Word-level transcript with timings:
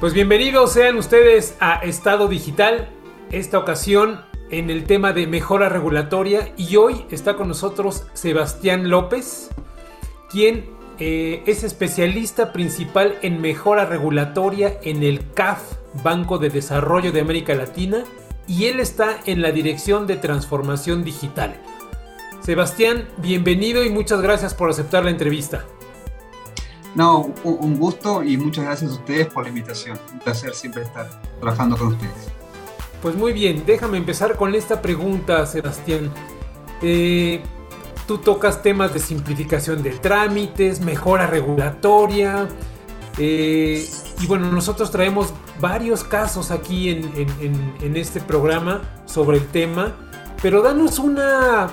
Pues 0.00 0.14
bienvenidos 0.14 0.72
sean 0.72 0.96
ustedes 0.96 1.56
a 1.58 1.74
Estado 1.78 2.28
Digital, 2.28 2.88
esta 3.30 3.58
ocasión 3.58 4.20
en 4.50 4.70
el 4.70 4.84
tema 4.84 5.12
de 5.12 5.26
mejora 5.26 5.68
regulatoria 5.68 6.52
y 6.56 6.76
hoy 6.76 7.04
está 7.10 7.34
con 7.34 7.48
nosotros 7.48 8.06
Sebastián 8.14 8.90
López, 8.90 9.50
quien 10.30 10.66
eh, 11.00 11.42
es 11.46 11.64
especialista 11.64 12.52
principal 12.52 13.18
en 13.22 13.40
mejora 13.40 13.84
regulatoria 13.86 14.78
en 14.82 15.02
el 15.02 15.32
CAF, 15.32 15.62
Banco 16.02 16.38
de 16.38 16.50
Desarrollo 16.50 17.12
de 17.12 17.20
América 17.20 17.54
Latina, 17.54 18.04
y 18.48 18.64
él 18.64 18.80
está 18.80 19.20
en 19.26 19.42
la 19.42 19.52
Dirección 19.52 20.06
de 20.06 20.16
Transformación 20.16 21.04
Digital. 21.04 21.54
Sebastián, 22.40 23.06
bienvenido 23.18 23.84
y 23.84 23.90
muchas 23.90 24.22
gracias 24.22 24.54
por 24.54 24.70
aceptar 24.70 25.04
la 25.04 25.10
entrevista. 25.10 25.66
No, 26.94 27.32
un 27.44 27.78
gusto 27.78 28.24
y 28.24 28.38
muchas 28.38 28.64
gracias 28.64 28.90
a 28.90 28.94
ustedes 28.94 29.26
por 29.26 29.44
la 29.44 29.50
invitación. 29.50 29.98
Un 30.12 30.18
placer 30.20 30.54
siempre 30.54 30.82
estar 30.82 31.08
trabajando 31.38 31.76
con 31.76 31.88
ustedes. 31.88 32.32
Pues 33.02 33.14
muy 33.14 33.34
bien, 33.34 33.64
déjame 33.66 33.98
empezar 33.98 34.36
con 34.36 34.54
esta 34.54 34.80
pregunta, 34.80 35.44
Sebastián. 35.46 36.10
Eh, 36.80 37.42
tú 38.06 38.18
tocas 38.18 38.62
temas 38.62 38.94
de 38.94 39.00
simplificación 39.00 39.82
de 39.82 39.90
trámites, 39.90 40.80
mejora 40.80 41.26
regulatoria. 41.26 42.48
Eh, 43.18 43.86
y 44.20 44.26
bueno, 44.26 44.50
nosotros 44.50 44.90
traemos 44.90 45.32
varios 45.60 46.04
casos 46.04 46.50
aquí 46.50 46.90
en 46.90 47.96
este 47.96 48.20
programa 48.20 48.82
sobre 49.06 49.38
el 49.38 49.46
tema. 49.46 49.94
Pero 50.40 50.62
danos 50.62 50.98
una 50.98 51.68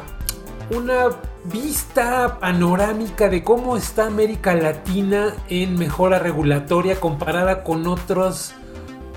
una 0.69 1.09
vista 1.45 2.39
panorámica 2.39 3.29
de 3.29 3.43
cómo 3.43 3.77
está 3.77 4.07
América 4.07 4.55
Latina 4.55 5.35
en 5.49 5.77
mejora 5.77 6.19
regulatoria 6.19 6.99
comparada 6.99 7.63
con 7.63 7.85
otras 7.87 8.55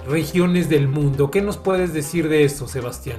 regiones 0.06 0.68
del 0.68 0.88
mundo. 0.88 1.30
¿Qué 1.30 1.40
nos 1.40 1.56
puedes 1.56 1.92
decir 1.92 2.28
de 2.28 2.44
esto, 2.44 2.68
Sebastián? 2.68 3.18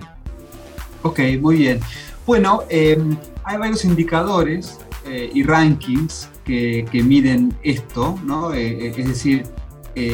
Ok, 1.02 1.20
muy 1.40 1.58
bien. 1.58 1.80
Bueno, 2.26 2.64
em, 2.70 3.18
hay 3.44 3.58
varios 3.58 3.84
indicadores 3.84 4.80
eh, 5.06 5.32
y 5.34 5.44
rankings 5.44 6.30
que, 6.44 6.86
miden 6.92 7.56
esto, 7.64 8.20
¿no? 8.24 8.54
Eh, 8.54 8.88
eh, 8.88 8.94
es 8.98 9.08
decir, 9.08 9.44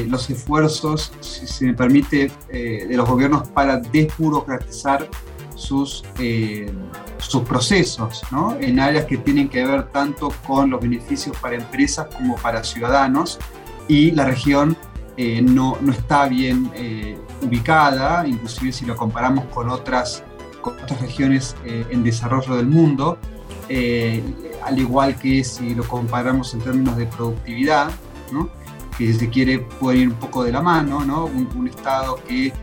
los 0.07 0.29
esfuerzos, 0.29 1.11
si 1.19 1.47
se 1.47 1.65
me 1.65 1.73
permite, 1.73 2.31
de 2.49 2.95
los 2.95 3.07
gobiernos 3.07 3.47
para 3.49 3.77
desburocratizar 3.77 5.09
sus 5.55 6.03
sus 7.17 7.43
procesos 7.43 8.21
¿no? 8.31 8.55
en 8.59 8.79
áreas 8.79 9.05
que 9.05 9.17
tienen 9.17 9.49
que 9.49 9.65
ver 9.65 9.87
tanto 9.91 10.33
con 10.45 10.69
los 10.69 10.81
beneficios 10.81 11.35
para 11.37 11.55
empresas 11.55 12.07
como 12.15 12.35
para 12.35 12.63
ciudadanos 12.63 13.39
y 13.87 14.11
la 14.11 14.25
región 14.25 14.77
eh, 15.17 15.41
no, 15.41 15.77
no, 15.81 15.93
está 15.93 16.27
bien 16.27 16.69
eh, 16.75 17.17
ubicada, 17.41 18.27
inclusive 18.27 18.71
si 18.73 18.85
lo 18.85 18.95
comparamos 18.95 19.45
con 19.45 19.69
otras, 19.69 20.23
con 20.61 20.73
otras 20.73 20.99
regiones 20.99 21.55
eh, 21.63 21.85
en 21.89 22.03
desarrollo 22.03 22.55
del 22.57 22.67
mundo, 22.67 23.17
al 24.63 24.77
igual 24.77 25.15
que 25.15 25.43
si 25.43 25.73
lo 25.73 25.87
comparamos 25.87 26.53
en 26.53 26.61
términos 26.61 26.97
de 26.97 27.07
productividad, 27.07 27.89
¿no? 28.31 28.49
Que 28.97 29.13
se 29.13 29.29
quiere 29.29 29.59
puede 29.59 29.99
ir 29.99 30.09
un 30.09 30.15
poco 30.15 30.43
de 30.43 30.51
la 30.51 30.61
mano, 30.61 31.03
¿no? 31.03 31.25
un, 31.25 31.67
estado 31.67 32.19
que 32.27 32.53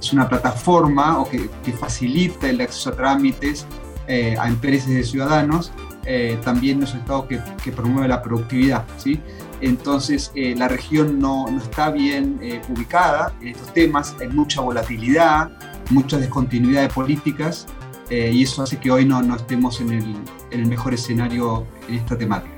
es 0.00 0.12
una 0.12 0.28
plataforma 0.28 1.18
o 1.18 1.28
que, 1.28 1.48
facilita 1.72 2.48
el 2.48 2.60
acceso 2.60 2.90
a 2.90 2.96
trámites 2.96 3.66
eh, 4.08 4.36
a 4.38 4.46
empresas 4.46 4.90
y 4.90 5.02
ciudadanos, 5.02 5.72
eh, 6.04 6.38
también 6.44 6.80
es 6.80 6.94
un 6.94 7.00
Estado 7.00 7.26
que, 7.26 7.72
promueve 7.72 8.06
la 8.06 8.22
productividad. 8.22 8.84
¿sí? 8.96 9.20
Entonces, 9.60 10.30
eh, 10.36 10.54
la 10.56 10.68
región 10.68 11.18
no, 11.18 11.50
no 11.50 11.58
está 11.58 11.90
bien 11.90 12.38
ubicada 12.68 13.32
en 13.40 13.48
estos 13.48 13.72
temas, 13.72 14.14
hay 14.20 14.28
mucha 14.28 14.60
volatilidad, 14.60 15.50
mucha 15.90 16.18
descontinuidad 16.18 16.82
de 16.82 16.88
políticas, 16.88 17.66
y 18.08 18.44
eso 18.44 18.62
hace 18.62 18.78
que 18.78 18.88
hoy 18.88 19.04
no, 19.04 19.20
no 19.20 19.34
estemos 19.34 19.80
en 19.80 19.90
el, 19.90 20.04
en 20.52 20.60
el, 20.60 20.66
mejor 20.66 20.94
escenario 20.94 21.66
en 21.88 21.96
esta 21.96 22.16
temática. 22.16 22.55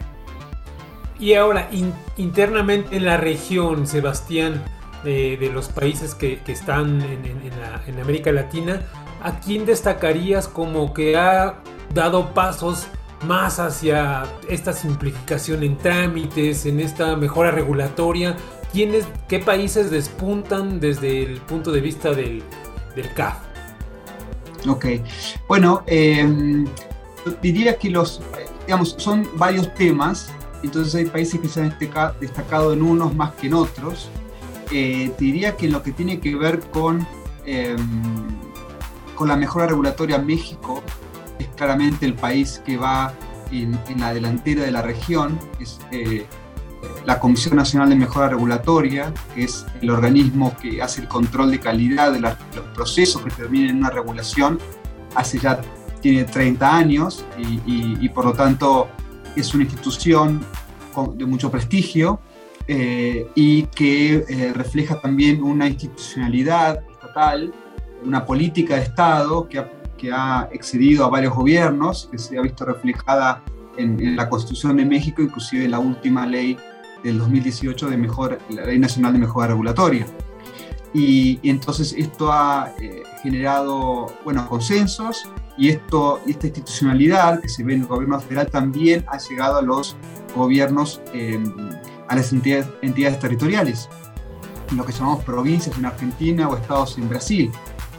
Y 1.19 1.35
ahora, 1.35 1.69
internamente 2.17 2.97
en 2.97 3.05
la 3.05 3.17
región, 3.17 3.87
Sebastián, 3.87 4.63
de, 5.05 5.51
los 5.53 5.69
países 5.69 6.15
que, 6.15 6.41
están 6.47 7.03
en, 7.03 8.01
América 8.01 8.33
Latina, 8.33 8.83
¿a 9.23 9.41
quién 9.41 9.67
destacarías 9.67 10.49
como 10.49 10.93
que 10.93 11.17
ha 11.17 11.57
dado 11.95 12.35
pasos 12.35 12.87
más 13.27 13.59
hacia 13.59 14.25
esta 14.49 14.73
simplificación 14.73 15.63
en 15.65 15.77
trámites, 15.77 16.67
en 16.67 16.81
esta 16.81 17.17
mejora 17.17 17.51
regulatoria? 17.51 18.37
¿Quiénes, 18.73 19.07
¿Qué 19.29 19.39
países 19.39 19.91
despuntan 19.91 20.79
desde 20.79 21.23
el 21.23 21.41
punto 21.41 21.73
de 21.73 21.81
vista 21.81 22.13
del, 22.13 22.43
CAF? 23.15 23.37
Ok, 24.69 24.87
bueno, 25.47 25.83
em, 25.87 26.67
diría 27.41 27.79
que 27.79 27.91
los, 27.91 28.21
digamos, 28.67 28.95
son 28.99 29.29
varios 29.37 29.73
temas, 29.75 30.33
entonces 30.63 30.95
hay 30.95 31.07
países 31.07 31.41
que 31.41 31.49
se 31.49 31.63
han 31.63 31.77
destacado 32.21 32.73
en 32.73 32.83
unos 32.83 33.15
más 33.15 33.33
que 33.35 33.47
en 33.47 33.55
otros. 33.55 34.11
Eh, 34.71 35.13
te 35.17 35.25
diría 35.25 35.57
que 35.57 35.69
lo 35.69 35.83
que 35.83 35.93
tiene 35.93 36.21
que 36.21 36.35
ver 36.37 36.61
con, 36.71 37.07
em, 37.47 37.79
con 39.15 39.29
la 39.29 39.37
mejora 39.37 39.67
regulatoria, 39.67 40.19
México 40.19 40.83
es 41.39 41.49
claramente 41.57 42.07
el 42.07 42.15
país 42.15 42.61
que 42.65 42.77
va 42.77 43.15
en, 43.51 43.79
la 43.99 44.13
delantera 44.13 44.63
de 44.63 44.71
la 44.71 44.83
región, 44.83 45.39
es 45.59 45.79
eh, 45.91 46.27
la 47.07 47.19
Comisión 47.19 47.57
Nacional 47.57 47.89
de 47.89 47.97
Mejora 47.97 48.29
Regulatoria, 48.29 49.13
que 49.35 49.45
es 49.45 49.65
el 49.81 49.91
organismo 49.91 50.55
que 50.61 50.83
hace 50.83 51.01
el 51.01 51.09
control 51.09 51.51
de 51.51 51.61
calidad 51.61 52.13
de 52.13 52.21
los 52.21 52.35
procesos 52.75 53.23
que 53.23 53.31
terminan 53.31 53.71
en 53.71 53.77
una 53.79 53.91
regulación, 53.91 54.59
hace 55.15 55.39
ya 55.39 55.61
tiene 56.03 56.25
30 56.25 56.77
años 56.77 57.25
y, 57.39 57.61
y 57.67 58.09
por 58.11 58.27
lo 58.27 58.33
tanto 58.33 58.89
es 59.41 59.55
una 59.55 59.65
institución 59.65 60.45
de 61.15 61.27
mucho 61.27 61.51
prestigio 61.51 62.21
eh, 62.67 63.27
y 63.35 63.63
que 63.65 64.25
eh, 64.29 64.53
refleja 64.53 65.01
también 65.01 65.43
una 65.43 65.69
institucionalidad 65.69 66.83
estatal, 66.91 67.55
una 68.05 68.27
política 68.27 68.75
de 68.75 68.83
Estado 68.83 69.49
que 69.49 69.61
ha, 69.61 69.71
que 69.97 70.11
ha, 70.13 70.49
excedido 70.53 71.05
a 71.05 71.09
varios 71.09 71.35
gobiernos, 71.35 72.09
que 72.11 72.19
se 72.19 72.37
ha 72.37 72.43
visto 72.43 72.65
reflejada 72.65 73.43
en, 73.77 74.17
la 74.17 74.29
Constitución 74.29 74.77
de 74.77 74.85
México, 74.85 75.23
inclusive 75.23 75.65
en 75.65 75.71
la 75.71 75.79
última 75.79 76.27
ley 76.27 76.57
del 77.05 77.19
2018 77.19 77.89
de 77.89 77.97
mejor, 77.97 78.39
la 78.51 78.65
Ley 78.65 78.79
Nacional 78.79 79.13
de 79.13 79.21
Mejora 79.21 79.49
Regulatoria. 79.49 80.07
Y, 80.93 81.39
entonces 81.49 81.95
esto 81.97 82.33
ha 82.33 82.73
eh, 82.81 83.05
generado 83.23 84.13
buenos 84.25 84.47
consensos 84.47 85.23
y 85.59 85.71
esto, 85.71 86.21
esta 86.27 86.47
institucionalidad 86.47 87.41
que 87.41 87.49
se 87.49 87.65
ve 87.65 87.75
en 87.75 87.81
el 87.83 87.87
gobierno 87.87 88.21
federal 88.21 88.49
también 88.51 89.05
ha 89.09 89.19
llegado 89.19 89.59
a 89.59 89.63
los 89.63 89.97
gobiernos 90.35 91.01
a 92.09 92.17
las 92.17 92.33
entidades, 92.33 93.21
territoriales, 93.21 93.89
lo 94.75 94.85
que 94.85 94.93
llamamos 94.93 95.25
provincias 95.25 95.77
en 95.77 95.85
Argentina 95.85 96.49
o 96.49 96.57
estados 96.57 96.97
en 96.99 97.09
Brasil. 97.09 97.51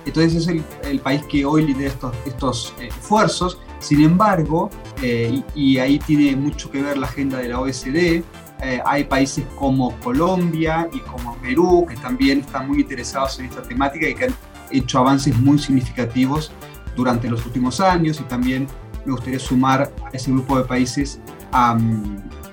Entonces 0.06 0.48
es 0.48 0.64
el, 0.84 1.00
país 1.00 1.22
que 1.30 1.46
hoy 1.46 1.66
lidera 1.66 1.92
estos, 1.92 2.16
estos 2.26 2.74
eh, 2.80 2.88
esfuerzos. 2.88 3.60
Sin 3.80 4.04
embargo, 4.04 4.70
eh, 5.02 5.42
y, 5.56 5.78
ahí 5.78 6.00
tiene 6.00 6.36
mucho 6.36 6.70
que 6.72 6.82
ver 6.82 6.98
la 6.98 7.08
agenda 7.08 7.38
de 7.38 7.50
la 7.50 7.60
OSD, 7.60 8.24
eh, 8.62 8.82
hay 8.86 9.06
países 9.06 9.46
como 9.56 9.98
Colombia 10.00 10.90
y 10.92 11.00
como 11.00 11.38
Perú 11.38 11.86
que 11.88 11.96
también 11.96 12.40
están 12.40 12.68
muy 12.68 12.82
interesados 12.82 13.40
en 13.40 13.46
esta 13.46 13.62
temática 13.62 14.10
y 14.10 14.16
que 14.16 14.26
han 14.26 14.36
hecho 14.70 15.00
avances 15.00 15.38
muy 15.38 15.58
significativos 15.60 16.52
durante 17.00 17.30
los 17.30 17.46
últimos 17.46 17.80
años 17.80 18.20
y 18.20 18.24
también 18.24 18.68
me 19.06 19.14
gustaría 19.14 19.40
sumar 19.40 19.92
a 20.06 20.10
ese 20.12 20.32
grupo 20.32 20.58
de 20.58 20.66
países 20.66 21.20
a, 21.52 21.78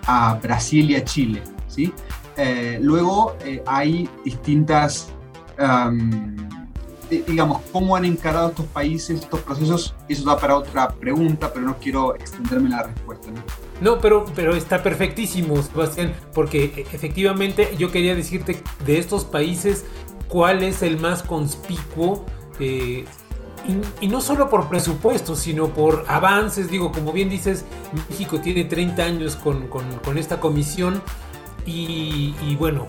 a 0.07 0.35
Brasil 0.43 0.91
y 0.91 0.95
a 0.95 1.05
Chile. 1.05 1.43
¿sí? 1.67 1.93
Eh, 2.37 2.79
luego 2.81 3.37
eh, 3.45 3.63
hay 3.67 4.09
distintas, 4.25 5.13
digamos, 7.27 7.63
cómo 7.73 7.97
han 7.97 8.05
encarado 8.05 8.51
estos 8.51 8.67
países, 8.67 9.21
estos 9.21 9.41
procesos, 9.41 9.95
eso 10.09 10.25
da 10.25 10.39
para 10.39 10.57
otra 10.57 10.89
pregunta, 10.89 11.53
pero 11.53 11.67
no 11.67 11.77
quiero 11.79 12.15
extenderme 12.15 12.69
la 12.69 12.85
respuesta. 12.85 13.29
¿no? 13.81 13.99
pero, 13.99 14.25
pero 14.35 14.55
está 14.55 14.83
perfectísimo, 14.83 15.61
Sebastián, 15.63 16.15
porque 16.33 16.73
e, 16.77 16.81
efectivamente 16.95 17.75
yo 17.79 17.91
quería 17.91 18.15
decirte 18.15 18.63
de 18.85 18.99
estos 18.99 19.25
países 19.25 19.85
cuál 20.29 20.63
es 20.63 20.83
el 20.83 20.99
más 20.99 21.23
conspicuo. 21.23 22.25
Eh, 22.61 23.05
y, 24.01 24.09
no 24.09 24.21
solo 24.21 24.49
por 24.49 24.69
presupuesto, 24.69 25.35
sino 25.35 25.69
por 25.69 26.05
avances. 26.09 26.71
Digo, 26.71 26.93
como 26.93 27.13
bien 27.13 27.29
dices, 27.29 27.65
México 28.09 28.41
tiene 28.41 28.65
30 28.65 29.03
años 29.03 29.37
con, 29.37 29.69
esta 30.19 30.41
comisión 30.41 31.03
y, 31.65 32.57
bueno, 32.59 32.87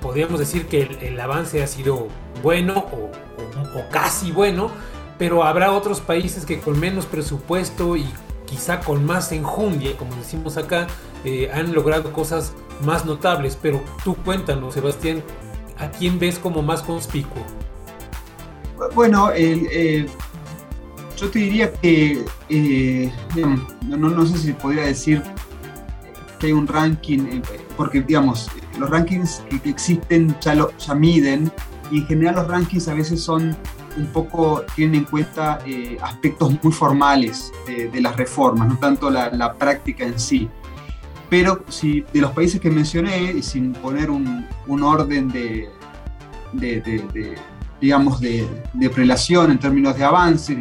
podríamos 0.00 0.38
decir 0.38 0.66
que 0.66 0.82
el, 1.00 1.20
avance 1.20 1.62
ha 1.62 1.66
sido 1.66 2.08
bueno 2.42 2.86
o, 2.92 3.10
casi 3.90 4.32
bueno, 4.32 4.70
pero 5.18 5.44
habrá 5.44 5.72
otros 5.72 6.00
países 6.00 6.44
que 6.44 6.58
con 6.58 6.78
menos 6.78 7.06
presupuesto 7.06 7.96
y 7.96 8.04
quizá 8.46 8.80
con 8.80 9.06
más 9.06 9.32
enjundia, 9.32 9.96
como 9.96 10.14
decimos 10.16 10.56
acá, 10.56 10.88
eh, 11.24 11.50
han 11.54 11.72
logrado 11.72 12.12
cosas 12.12 12.54
más 12.84 13.06
notables. 13.06 13.56
Pero 13.60 13.80
tú 14.04 14.16
cuéntanos, 14.16 14.74
Sebastián, 14.74 15.22
¿a 15.78 15.88
quién 15.90 16.18
ves 16.18 16.38
como 16.38 16.62
más 16.62 16.82
conspicuo? 16.82 17.42
Bueno, 18.94 19.30
eh, 19.34 20.06
yo 21.16 21.30
te 21.30 21.38
diría 21.38 21.72
que, 21.72 22.24
eh, 22.48 23.12
no, 23.86 24.26
sé 24.26 24.38
si 24.38 24.52
podría 24.52 24.84
decir 24.84 25.22
que 26.38 26.46
hay 26.46 26.52
un 26.52 26.66
ranking, 26.66 27.40
porque 27.76 28.02
digamos, 28.02 28.50
los 28.78 28.90
rankings 28.90 29.42
que, 29.48 29.70
existen 29.70 30.34
ya, 30.40 30.54
lo, 30.54 30.76
ya 30.78 30.94
miden 30.94 31.52
y 31.90 31.98
en 31.98 32.06
general 32.06 32.34
los 32.36 32.48
rankings 32.48 32.88
a 32.88 32.94
veces 32.94 33.22
son 33.22 33.56
un 33.96 34.06
poco, 34.06 34.64
tienen 34.74 35.00
en 35.00 35.04
cuenta 35.04 35.60
eh, 35.66 35.98
aspectos 36.02 36.58
muy 36.62 36.72
formales 36.72 37.52
de, 37.66 38.00
las 38.00 38.16
reformas, 38.16 38.68
no 38.68 38.78
tanto 38.78 39.10
la, 39.10 39.54
práctica 39.54 40.04
en 40.04 40.18
sí. 40.18 40.48
Pero 41.28 41.64
si 41.68 42.04
de 42.12 42.20
los 42.20 42.32
países 42.32 42.60
que 42.60 42.70
mencioné, 42.70 43.42
sin 43.42 43.72
poner 43.72 44.10
un, 44.10 44.46
orden 44.82 45.28
de, 45.28 45.70
de, 46.52 47.36
digamos, 47.82 48.18
de, 48.20 48.48
prelación 48.94 49.50
en 49.50 49.58
términos 49.58 49.98
de 49.98 50.04
avance, 50.04 50.56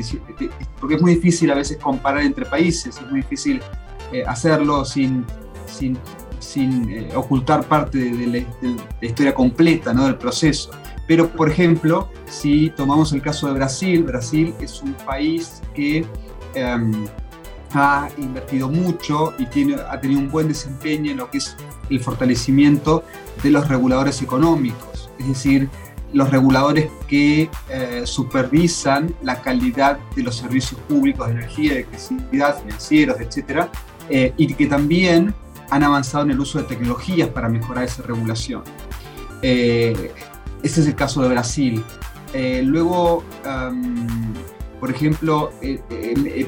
porque 0.80 0.96
es 0.96 1.02
muy 1.02 1.16
difícil 1.16 1.52
a 1.52 1.56
veces 1.56 1.78
comparar 1.78 2.24
entre 2.24 2.46
países, 2.46 2.98
es 2.98 3.10
muy 3.10 3.22
difícil 3.22 3.62
eh, 4.12 4.24
hacerlo 4.28 4.84
sin, 4.84 5.26
sin 5.66 5.98
sin 6.42 6.90
eh, 6.90 7.10
ocultar 7.16 7.64
parte 7.64 7.98
de, 7.98 8.46
la, 8.62 9.06
historia 9.06 9.34
completa 9.34 9.94
¿no? 9.94 10.06
del 10.06 10.18
proceso. 10.18 10.72
Pero, 11.08 11.30
por 11.30 11.50
ejemplo, 11.50 12.10
si 12.26 12.70
tomamos 12.72 13.14
el 13.14 13.22
caso 13.22 13.48
de 13.48 13.54
Brasil, 13.54 14.04
Brasil 14.04 14.54
es 14.60 14.82
un 14.82 14.94
país 14.94 15.62
que 15.74 16.06
em, 16.54 17.08
ha 17.74 18.10
invertido 18.18 18.70
mucho 18.70 19.34
y 19.38 19.46
tiene, 19.46 19.76
ha 19.76 20.00
tenido 20.00 20.20
un 20.20 20.30
buen 20.30 20.48
desempeño 20.48 21.12
en 21.12 21.18
lo 21.18 21.30
que 21.30 21.38
es 21.38 21.56
el 21.90 22.00
fortalecimiento 22.00 23.04
de 23.44 23.52
los 23.52 23.68
reguladores 23.68 24.22
económicos, 24.22 25.10
es 25.20 25.28
decir, 25.28 25.70
los 26.14 26.30
reguladores 26.30 26.90
que 27.08 27.50
eh, 27.70 28.02
supervisan 28.06 29.16
la 29.22 29.42
calidad 29.42 30.00
de 30.16 30.24
los 30.24 30.36
servicios 30.36 30.80
públicos 30.82 31.28
de 31.28 31.34
energía, 31.34 31.74
de 31.74 31.80
electricidad, 31.82 32.62
financieros, 32.62 33.18
etc. 33.20 33.68
Eh, 34.10 34.34
y 34.38 34.54
que 34.54 34.68
también 34.68 35.34
han 35.70 35.84
avanzado 35.84 36.26
en 36.26 36.32
el 36.32 36.40
uso 36.40 36.60
de 36.60 36.66
tecnologías 36.66 37.30
para 37.30 37.48
mejorar 37.48 37.86
esa 37.86 38.04
regulación. 38.04 38.64
Eh, 39.42 40.12
este 40.64 40.82
es 40.82 40.88
el 40.88 40.96
caso 40.96 41.22
de 41.22 41.30
Brasil. 41.30 41.84
Eh, 42.34 42.62
luego, 42.64 43.24
por 44.80 44.92
ejemplo, 44.92 45.52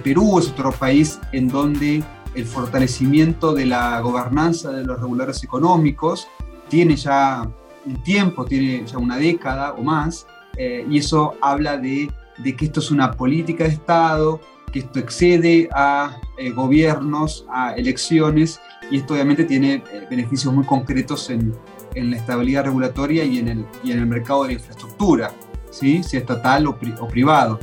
Perú 0.04 0.40
es 0.40 0.50
otro 0.50 0.72
país 0.72 1.20
en 1.32 1.48
donde 1.48 2.04
el 2.36 2.46
fortalecimiento 2.46 3.54
de 3.54 3.66
la 3.66 4.00
gobernanza 4.02 4.72
de 4.72 4.84
los 4.84 5.00
reguladores 5.00 5.44
económicos 5.44 6.28
tiene 6.68 6.96
ya 6.96 7.48
un 7.86 8.02
tiempo, 8.04 8.46
tiene 8.46 8.86
ya 8.86 8.98
una 8.98 9.18
década 9.18 9.74
o 9.74 9.84
más, 9.84 10.28
y 10.58 10.98
eso 10.98 11.34
habla 11.42 11.78
de, 11.78 12.12
de, 12.38 12.56
que 12.56 12.66
esto 12.66 12.80
es 12.80 12.92
una 12.92 13.12
política 13.12 13.64
de 13.64 13.72
Estado, 13.72 14.40
que 14.72 14.80
esto 14.80 15.00
excede 15.00 15.68
a 15.74 16.16
gobiernos, 16.56 17.46
a 17.50 17.74
elecciones, 17.74 18.60
y 18.92 18.98
esto 18.98 19.14
obviamente 19.14 19.44
tiene 19.46 19.84
eh, 19.92 20.08
beneficios 20.10 20.54
muy 20.54 20.66
concretos 20.66 21.30
en, 21.30 21.56
en, 21.96 22.12
la 22.12 22.18
estabilidad 22.18 22.66
regulatoria 22.66 23.24
y 23.24 23.40
en 23.40 23.48
el, 23.48 23.66
y 23.84 23.92
en 23.92 24.00
el 24.00 24.06
mercado 24.06 24.44
de 24.44 24.50
la 24.50 24.54
infraestructura, 24.54 25.32
¿sí? 25.72 26.04
sea 26.04 26.20
estatal 26.20 26.68
o, 26.68 26.78
privado. 26.78 27.60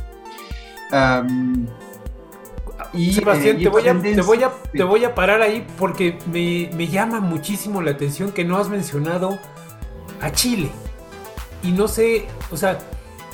y, 2.93 3.13
Sebastián, 3.13 3.57
eh, 3.57 3.63
te, 3.63 3.69
voy 3.69 3.87
a, 3.87 4.01
te, 4.01 4.21
voy 4.21 4.43
a, 4.43 4.51
te, 4.73 4.83
voy 4.83 5.05
a, 5.05 5.15
parar 5.15 5.41
ahí 5.41 5.65
porque 5.77 6.17
me, 6.31 6.69
me, 6.75 6.87
llama 6.87 7.19
muchísimo 7.19 7.81
la 7.81 7.91
atención 7.91 8.31
que 8.31 8.43
no 8.43 8.57
has 8.57 8.69
mencionado 8.69 9.39
a 10.21 10.31
Chile. 10.31 10.71
Y 11.63 11.71
no 11.71 11.87
sé, 11.87 12.27
o 12.51 12.57
sea, 12.57 12.79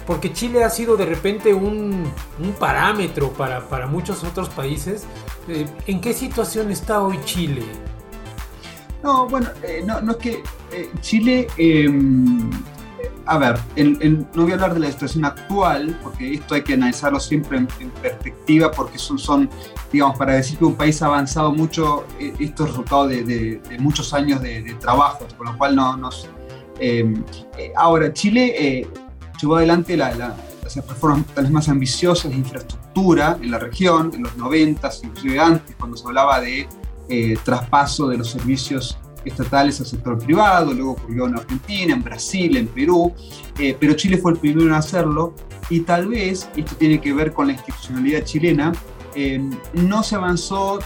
porque 0.08 0.32
Chile 0.32 0.64
ha 0.64 0.70
sido 0.70 0.96
de 0.96 1.06
repente 1.06 1.54
un, 1.54 2.10
un 2.40 2.54
parámetro 2.58 3.32
para, 3.34 3.68
para, 3.68 3.88
muchos 3.88 4.24
otros 4.24 4.50
países. 4.50 5.06
Eh, 5.50 5.68
¿En 5.86 6.00
qué 6.00 6.14
situación 6.14 6.72
está 6.72 7.02
hoy 7.02 7.20
Chile? 7.26 7.64
No, 9.04 9.28
bueno, 9.28 9.50
eh, 9.64 9.84
no, 9.86 10.02
no, 10.02 10.14
es 10.14 10.18
que 10.18 10.44
eh, 10.72 10.90
Chile, 11.02 11.48
em, 11.58 12.50
a 13.26 13.38
ver, 13.38 13.60
no 14.34 14.44
voy 14.44 14.52
a 14.52 14.56
hablar 14.56 14.74
de 14.74 14.80
la 14.80 14.92
situación 14.92 15.26
actual, 15.26 16.00
porque 16.02 16.36
esto 16.36 16.56
hay 16.56 16.64
que 16.64 16.74
analizarlo 16.74 17.20
siempre 17.20 17.58
en, 17.58 17.68
perspectiva, 18.02 18.72
porque 18.72 18.98
son, 18.98 19.20
son, 19.20 19.50
digamos, 19.92 20.18
para 20.18 20.34
decir 20.34 20.58
que 20.58 20.66
un 20.66 20.76
país 20.76 21.02
ha 21.02 21.08
avanzado 21.08 21.52
mucho, 21.52 22.06
esto 22.18 22.64
es 22.64 22.70
resultado 22.70 23.08
de, 23.10 23.24
de, 23.24 23.78
muchos 23.80 24.14
años 24.14 24.42
de, 24.42 24.74
trabajo, 24.80 25.28
con 25.38 25.48
lo 25.48 25.58
cual 25.58 25.76
no. 25.76 26.10
Em, 26.80 27.24
ahora, 27.76 28.12
Chile 28.14 28.88
llevó 29.42 29.58
adelante 29.58 29.98
la, 29.98 30.14
las 30.76 30.88
reformas 30.88 31.26
tal 31.34 31.46
vez 31.46 31.54
más 31.54 31.70
ambiciosas 31.70 32.32
de 32.32 32.38
infraestructura 32.38 33.38
en 33.42 33.52
la 33.52 33.60
región, 33.60 34.12
en 34.14 34.24
los 34.24 34.36
90, 34.38 34.90
inclusive 35.04 35.40
antes, 35.40 35.76
cuando 35.76 35.98
se 35.98 36.06
hablaba 36.06 36.42
de 36.42 36.68
eh, 37.10 37.38
traspaso 37.44 38.08
de 38.10 38.18
los 38.18 38.30
servicios 38.30 38.98
estatales 39.24 39.80
al 39.80 39.86
sector 39.86 40.18
privado, 40.18 40.74
luego 40.74 40.92
ocurrió 40.92 41.28
en 41.28 41.38
Argentina, 41.38 41.94
en 41.94 42.04
Brasil, 42.04 42.58
en 42.58 42.68
Perú, 42.68 43.14
eh, 43.60 43.76
pero 43.80 43.94
Chile 43.94 44.18
fue 44.18 44.34
el 44.34 44.38
primero 44.38 44.68
en 44.68 44.74
hacerlo 44.74 45.34
y 45.70 45.82
tal 45.82 46.08
vez, 46.08 46.50
esto 46.56 46.76
tiene 46.76 47.00
que 47.00 47.14
ver 47.14 47.34
con 47.34 47.48
la 47.48 47.54
institucionalidad 47.54 48.24
chilena, 48.24 48.72
eh, 49.16 49.42
no 49.74 50.04
se 50.04 50.16
avanzó 50.16 50.80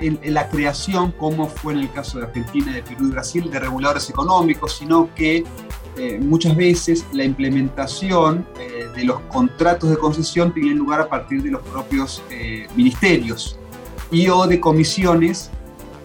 en, 0.00 0.18
la 0.34 0.48
creación, 0.48 1.12
como 1.12 1.48
fue 1.48 1.74
en 1.74 1.80
el 1.80 1.92
caso 1.92 2.18
de 2.18 2.26
Argentina, 2.26 2.72
de 2.72 2.82
Perú 2.82 3.06
y 3.06 3.10
Brasil, 3.10 3.50
de 3.50 3.58
reguladores 3.58 4.08
económicos, 4.10 4.76
sino 4.76 5.08
que 5.14 5.44
eh, 5.96 6.18
muchas 6.20 6.56
veces 6.56 7.06
la 7.12 7.24
implementación 7.24 8.46
eh, 8.58 8.88
de 8.94 9.04
los 9.04 9.20
contratos 9.22 9.90
de 9.90 9.96
concesión 9.96 10.52
tiene 10.52 10.74
lugar 10.74 11.00
a 11.00 11.08
partir 11.08 11.42
de 11.42 11.50
los 11.50 11.62
propios 11.62 12.22
eh, 12.30 12.66
ministerios 12.76 13.58
y 14.10 14.28
o 14.28 14.46
de 14.46 14.60
comisiones 14.60 15.50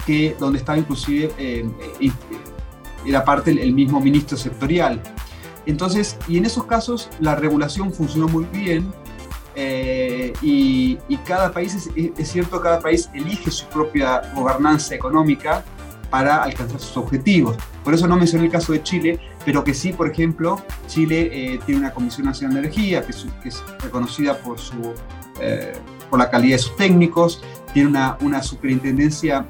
que, 0.05 0.35
donde 0.39 0.59
estaba 0.59 0.77
inclusive 0.77 1.31
era 3.05 3.25
parte 3.25 3.51
el 3.51 3.73
mismo 3.73 3.99
ministro 3.99 4.37
sectorial. 4.37 5.01
Entonces, 5.65 6.17
y 6.27 6.37
en 6.37 6.45
esos 6.45 6.65
casos 6.65 7.09
la 7.19 7.35
regulación 7.35 7.93
funcionó 7.93 8.27
muy 8.27 8.45
bien 8.45 8.91
y, 9.55 10.97
cada 11.25 11.51
país, 11.51 11.75
es, 11.75 11.89
es, 12.17 12.31
cierto, 12.31 12.61
cada 12.61 12.79
país 12.79 13.09
elige 13.13 13.51
su 13.51 13.65
propia 13.67 14.21
gobernanza 14.33 14.95
económica 14.95 15.63
para 16.11 16.43
alcanzar 16.43 16.79
sus 16.79 16.95
objetivos. 16.97 17.57
Por 17.83 17.93
eso 17.93 18.07
no 18.07 18.17
mencioné 18.17 18.45
el 18.45 18.51
caso 18.51 18.73
de 18.73 18.83
Chile, 18.83 19.19
pero 19.45 19.63
que 19.63 19.73
sí, 19.73 19.93
por 19.93 20.09
ejemplo, 20.11 20.61
Chile 20.87 21.29
eh, 21.31 21.59
tiene 21.65 21.81
una 21.81 21.91
Comisión 21.91 22.27
Nacional 22.27 22.55
de 22.55 22.59
Energía 22.59 23.03
que 23.03 23.11
es, 23.11 23.63
reconocida 23.81 24.37
por, 24.37 24.59
su, 24.59 24.93
eh, 25.39 25.73
por 26.09 26.19
la 26.19 26.29
calidad 26.29 26.57
de 26.57 26.63
sus 26.63 26.75
técnicos, 26.75 27.41
tiene 27.73 27.89
una, 27.89 28.17
una 28.21 28.43
superintendencia 28.43 29.45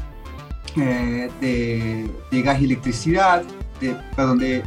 eh, 0.78 1.30
de, 1.42 2.42
gas 2.42 2.62
y 2.62 2.66
electricidad, 2.66 3.44
de, 3.82 3.98
perdón, 4.16 4.38
de, 4.38 4.64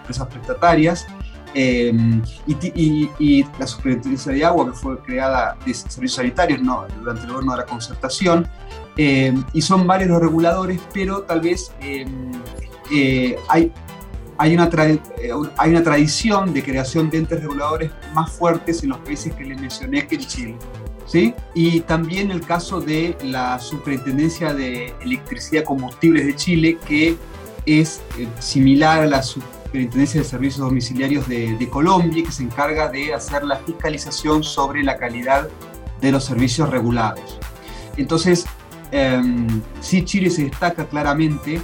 empresas 0.00 0.28
prestatarias, 0.28 1.06
y, 1.54 3.44
la 3.58 3.66
superintendencia 3.66 4.32
de 4.32 4.44
agua 4.44 4.66
que 4.66 4.72
fue 4.72 4.98
creada 5.00 5.56
de 5.64 5.74
servicios 5.74 6.14
sanitarios 6.14 6.60
no, 6.62 6.86
durante 6.98 7.22
el 7.22 7.28
gobierno 7.28 7.52
de 7.52 7.58
la 7.58 7.66
concertación, 7.66 8.48
y 8.96 9.62
son 9.62 9.86
varios 9.86 10.10
los 10.10 10.20
reguladores, 10.20 10.80
pero 10.92 11.22
tal 11.22 11.40
vez 11.40 11.72
hay 13.48 13.72
hay 14.40 14.54
una, 14.54 14.70
eh, 14.72 14.98
hay 15.58 15.70
una 15.70 15.82
tradición 15.82 16.54
de 16.54 16.62
creación 16.62 17.10
de 17.10 17.18
entes 17.18 17.42
reguladores 17.42 17.90
más 18.14 18.32
fuertes 18.32 18.82
en 18.82 18.88
los 18.88 18.98
países 19.00 19.34
que 19.34 19.44
les 19.44 19.60
mencioné 19.60 20.06
que 20.06 20.14
en 20.14 20.20
Chile. 20.22 20.56
¿sí? 21.04 21.34
Y 21.52 21.80
también 21.80 22.30
el 22.30 22.40
caso 22.40 22.80
de 22.80 23.18
la 23.22 23.58
Superintendencia 23.58 24.54
de 24.54 24.94
Electricidad 25.02 25.60
y 25.60 25.64
Combustibles 25.66 26.24
de 26.24 26.36
Chile, 26.36 26.78
que 26.86 27.16
es 27.66 28.00
eh, 28.18 28.26
similar 28.38 29.02
a 29.02 29.06
la 29.06 29.22
Superintendencia 29.22 29.59
de 29.72 30.06
Servicios 30.06 30.58
Domiciliarios 30.58 31.28
de, 31.28 31.56
de, 31.56 31.68
Colombia, 31.68 32.24
que 32.24 32.32
se 32.32 32.42
encarga 32.42 32.88
de 32.88 33.14
hacer 33.14 33.44
la 33.44 33.56
fiscalización 33.56 34.42
sobre 34.42 34.82
la 34.82 34.96
calidad 34.96 35.48
de 36.00 36.12
los 36.12 36.24
servicios 36.24 36.70
regulados. 36.70 37.38
Entonces, 37.96 38.46
eh, 38.92 39.22
sí, 39.80 40.04
Chile 40.04 40.30
se 40.30 40.44
destaca 40.44 40.86
claramente 40.86 41.60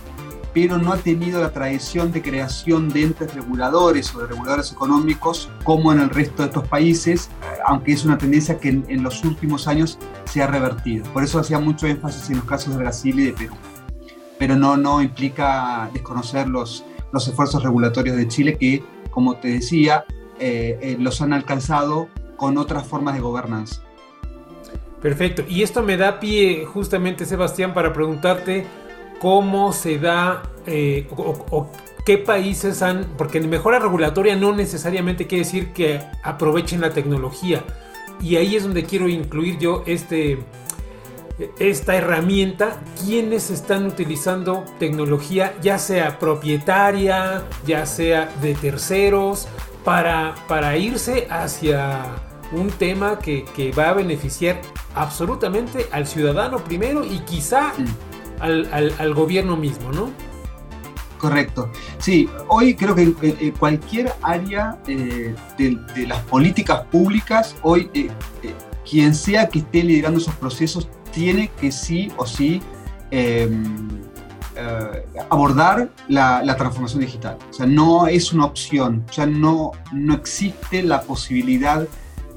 pero 0.57 0.79
no 0.79 0.91
ha 0.91 0.97
tenido 0.97 1.43
la 1.43 1.53
tradición 1.53 2.13
de 2.13 2.23
creación 2.23 2.89
de 2.89 3.03
entes 3.03 3.35
reguladores 3.35 4.15
o 4.15 4.21
de 4.21 4.29
reguladores 4.29 4.73
económicos 4.73 5.51
como 5.65 5.93
en 5.93 6.01
el 6.01 6.09
resto 6.09 6.43
de 6.43 6.49
estos 6.49 6.67
países, 6.67 7.29
aunque 7.67 7.93
es 7.93 8.07
una 8.07 8.17
tendencia 8.17 8.59
que 8.59 8.71
en, 8.71 9.03
los 9.03 9.23
últimos 9.23 9.69
años 9.69 9.99
se 10.25 10.43
ha 10.43 10.47
revertido. 10.47 11.05
Por 11.13 11.23
eso 11.25 11.39
hacía 11.39 11.59
mucho 11.59 11.87
énfasis 11.87 12.31
en 12.31 12.37
los 12.37 12.47
casos 12.47 12.73
de 12.73 12.79
Brasil 12.79 13.21
y 13.21 13.27
de 13.27 13.33
Perú. 13.35 13.55
Pero 14.39 14.57
no, 14.57 14.79
no 14.79 15.03
implica 15.03 15.91
desconocer 15.93 16.49
los, 16.49 16.87
los 17.13 17.27
esfuerzos 17.29 17.63
regulatorios 17.63 18.17
de 18.17 18.29
Chile 18.29 18.57
que, 18.59 18.83
como 19.11 19.37
te 19.37 19.49
decía, 19.49 20.05
los 20.99 21.21
han 21.23 21.33
alcanzado 21.33 22.09
con 22.37 22.59
otras 22.59 22.87
formas 22.87 23.15
de 23.15 23.21
gobernanza. 23.21 23.83
Perfecto. 25.01 25.45
Y 25.49 25.63
esto 25.63 25.83
me 25.83 25.97
da 25.97 26.21
pie 26.21 26.65
justamente, 26.65 27.27
Sebastián, 27.27 27.75
para 27.75 27.93
preguntarte 27.93 28.67
cómo 29.21 29.73
se 29.73 29.99
da 29.99 30.43
eh, 30.67 31.07
o, 31.17 31.71
qué 32.05 32.19
países 32.19 32.83
han, 32.83 33.05
porque 33.17 33.41
mejora 33.41 33.79
regulatoria 33.79 34.37
no 34.37 34.55
necesariamente 34.55 35.27
quiere 35.27 35.45
decir 35.45 35.73
que 35.73 36.01
aprovechen 36.23 36.81
la 36.81 36.91
tecnología. 36.91 37.65
Y 38.21 38.37
ahí 38.37 38.57
es 38.57 38.63
donde 38.63 38.85
quiero 38.85 39.09
incluir 39.09 39.59
yo 39.59 39.83
este, 39.87 40.39
esta 41.59 41.97
herramienta, 41.97 42.81
quienes 43.05 43.51
están 43.51 43.87
utilizando 43.87 44.65
tecnología, 44.79 45.55
ya 45.61 45.79
sea 45.79 46.19
propietaria, 46.19 47.45
ya 47.67 47.85
sea 47.87 48.33
de 48.41 48.55
terceros, 48.55 49.49
para, 49.85 50.35
para 50.49 50.77
irse 50.77 51.29
hacia 51.31 52.05
un 52.53 52.71
tema 52.71 53.19
que, 53.19 53.73
va 53.79 53.91
a 53.91 53.93
beneficiar 53.93 54.61
absolutamente 54.95 55.87
al 55.93 56.07
ciudadano 56.07 56.59
primero 56.59 57.05
y 57.05 57.21
quizá 57.21 57.73
al, 58.41 59.15
gobierno 59.15 59.57
mismo, 59.57 59.93
¿no? 59.93 60.11
Correcto. 61.19 61.71
Sí, 61.99 62.29
hoy 62.49 62.75
creo 62.75 62.95
que 62.95 63.15
en 63.21 63.51
cualquier 63.53 64.13
área 64.23 64.79
eh, 64.87 65.35
de, 65.57 66.07
las 66.07 66.21
políticas 66.25 66.83
públicas, 66.87 67.57
hoy 67.63 67.91
eh, 67.95 68.11
eh, 68.43 68.55
quien 68.89 69.15
sea 69.15 69.49
que 69.49 69.61
esté 69.61 69.83
liderando 69.83 70.21
esos 70.21 70.35
procesos 70.35 70.89
tiene 71.17 71.51
que 71.59 71.73
sí 71.73 72.13
o 72.19 72.27
sí 72.27 72.61
em, 73.11 73.65
abordar 75.31 75.89
la, 76.09 76.57
transformación 76.57 77.01
digital. 77.01 77.39
O 77.51 77.53
sea, 77.53 77.67
no 77.67 78.07
es 78.07 78.33
una 78.33 78.45
opción, 78.45 79.05
o 79.17 79.27
no, 79.27 79.73
no 79.93 80.15
existe 80.15 80.83
la 80.83 81.01
posibilidad 81.01 81.87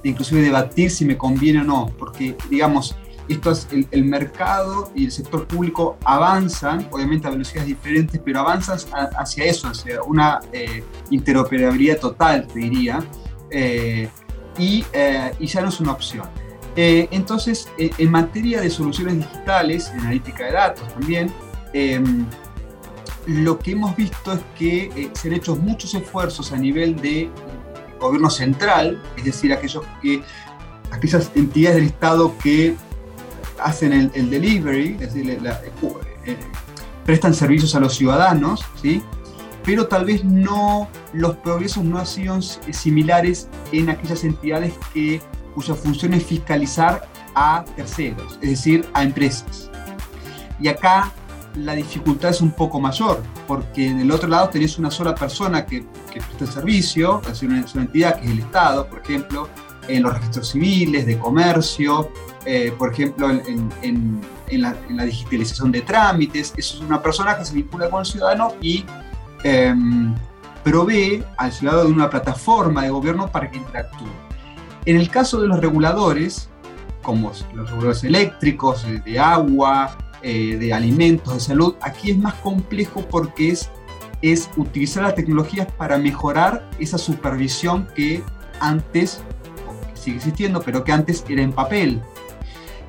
inclusive 0.04 0.42
debatir 0.42 0.90
si 0.92 1.04
me 1.04 1.18
conviene 1.18 1.60
o 1.60 1.64
no, 1.66 1.92
porque 2.00 2.38
digamos, 2.50 2.96
esto 3.28 3.52
es 3.52 3.68
el, 3.92 4.06
mercado 4.06 4.92
y 4.96 5.06
el 5.06 5.12
sector 5.12 5.46
público 5.46 5.98
avanzan, 6.06 6.88
obviamente 6.90 7.28
a 7.28 7.32
velocidades 7.32 7.68
diferentes, 7.68 8.20
pero 8.24 8.40
avanzan 8.40 8.80
hacia 9.18 9.44
eso, 9.44 9.68
hacia 9.68 10.02
una 10.04 10.40
eh, 10.54 10.84
interoperabilidad 11.10 12.00
total, 12.00 12.48
te 12.48 12.60
diría, 12.60 13.04
eh, 13.52 14.10
eh, 14.58 15.32
y, 15.40 15.46
ya 15.46 15.62
no 15.62 15.70
es 15.70 15.80
una 15.80 15.92
opción. 15.92 16.28
Entonces, 16.76 17.68
en 17.78 18.12
materia 18.12 18.62
de 18.62 18.70
soluciones 18.70 19.18
digitales, 19.18 19.90
en 19.94 20.02
analítica 20.02 20.46
de 20.46 20.52
datos 20.52 20.88
también, 20.94 21.32
em, 21.74 22.26
lo 23.26 23.60
que 23.60 23.72
hemos 23.72 23.96
visto 23.96 24.34
es 24.34 24.40
que 24.58 25.12
se 25.14 25.28
han 25.28 25.36
hecho 25.36 25.56
muchos 25.56 25.94
esfuerzos 25.94 26.52
a 26.52 26.58
nivel 26.58 26.96
de 26.96 27.30
gobierno 28.00 28.30
central, 28.30 29.02
es 29.18 29.26
decir, 29.26 29.54
aquellos 29.54 29.84
que, 30.02 30.24
aquellas 30.92 31.32
entidades 31.36 31.78
del 31.78 31.86
Estado 31.88 32.34
que 32.42 32.76
hacen 33.62 34.12
el, 34.14 34.30
delivery, 34.30 34.98
es 35.00 35.14
decir, 35.14 35.30
eh, 35.30 36.38
prestan 37.06 37.34
servicios 37.34 37.76
a 37.76 37.80
los 37.80 37.96
ciudadanos, 37.96 38.66
¿sí? 38.82 39.04
pero 39.66 39.88
tal 39.88 40.06
vez 40.06 40.24
no, 40.24 40.90
los 41.14 41.36
progresos 41.38 41.84
no 41.84 42.00
han 42.00 42.06
sido 42.08 42.42
similares 42.42 43.50
en 43.72 43.90
aquellas 43.90 44.24
entidades 44.24 44.74
que, 44.94 45.22
cuya 45.60 45.76
función 45.76 46.14
es 46.14 46.26
fiscalizar 46.26 47.06
a 47.36 47.66
terceros, 47.76 48.40
es 48.42 48.50
decir, 48.50 48.88
a 48.94 49.04
empresas. 49.04 49.70
Y 50.62 50.70
acá 50.70 51.12
la 51.56 51.76
dificultad 51.76 52.30
es 52.30 52.40
un 52.40 52.52
poco 52.52 52.80
mayor, 52.80 53.22
porque 53.46 53.88
en 53.88 54.00
el 54.00 54.10
otro 54.10 54.30
lado 54.30 54.48
tenés 54.48 54.78
una 54.78 54.90
sola 54.90 55.14
persona 55.14 55.66
que, 55.66 55.84
presta 56.14 56.46
el 56.46 56.50
servicio, 56.50 57.22
es 57.30 57.42
una, 57.44 57.66
una, 57.74 57.82
entidad 57.82 58.20
que 58.20 58.26
es 58.26 58.32
el 58.32 58.40
Estado, 58.40 58.88
por 58.88 59.02
ejemplo, 59.02 59.50
en 59.90 60.04
los 60.04 60.14
registros 60.14 60.50
civiles, 60.50 61.06
de 61.06 61.20
comercio, 61.20 62.10
eh, 62.46 62.74
por 62.78 62.94
ejemplo, 62.94 63.30
en, 63.30 64.22
la, 64.52 65.04
digitalización 65.04 65.74
de 65.74 65.82
trámites. 65.82 66.54
Eso 66.56 66.78
es 66.78 66.82
una 66.82 67.02
persona 67.02 67.38
que 67.38 67.44
se 67.44 67.54
vincula 67.54 67.90
con 67.90 68.00
el 68.00 68.06
ciudadano 68.06 68.54
y 68.62 68.86
em, 69.44 70.16
provee 70.64 71.22
al 71.36 71.52
ciudadano 71.52 71.90
de 71.90 71.94
una 71.94 72.10
plataforma 72.10 72.84
de 72.84 72.92
gobierno 72.92 73.30
para 73.30 73.52
que 73.52 73.58
interactúe. 73.58 74.29
En 74.86 74.98
el 74.98 75.10
caso 75.10 75.42
de 75.42 75.48
los 75.48 75.60
reguladores, 75.60 76.50
como 77.02 77.32
los 77.54 77.70
reguladores 77.70 78.04
eléctricos, 78.04 78.86
de 79.06 79.20
agua, 79.20 79.98
eh, 80.22 80.58
de 80.58 80.74
alimentos, 80.74 81.34
de 81.34 81.40
salud, 81.40 81.76
aquí 81.82 82.12
es 82.12 82.18
más 82.18 82.34
complejo 82.36 83.06
porque 83.10 83.56
es, 84.22 84.50
utilizar 84.58 85.04
las 85.04 85.16
tecnologías 85.16 85.68
para 85.78 85.98
mejorar 85.98 86.70
esa 86.78 86.98
supervisión 86.98 87.88
que 87.96 88.22
antes, 88.60 89.22
sigue 89.94 90.18
existiendo, 90.18 90.62
pero 90.62 90.84
que 90.84 90.92
antes 90.92 91.24
era 91.30 91.42
en 91.42 91.54
papel. 91.54 92.02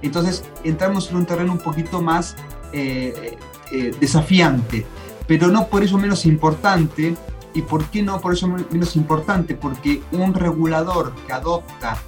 Entonces 0.03 0.45
entramos 0.65 1.11
en 1.11 1.17
un 1.19 1.27
terreno 1.27 1.53
un 1.53 1.59
poquito 1.59 2.03
más 2.03 2.35
eh, 2.73 3.37
eh, 3.73 3.93
desafiante, 4.01 4.87
pero 5.27 5.49
no 5.49 5.69
por 5.69 5.85
eso 5.85 5.99
menos 5.99 6.27
importante. 6.27 7.15
¿Y 7.55 7.63
por 7.63 7.85
qué 7.87 8.03
no 8.03 8.21
por 8.21 8.33
eso 8.33 8.47
menos 8.47 8.97
importante? 8.97 9.55
Porque 9.55 10.03
un 10.13 10.35
regulador 10.35 11.13
que 11.27 11.33
adopta 11.33 11.99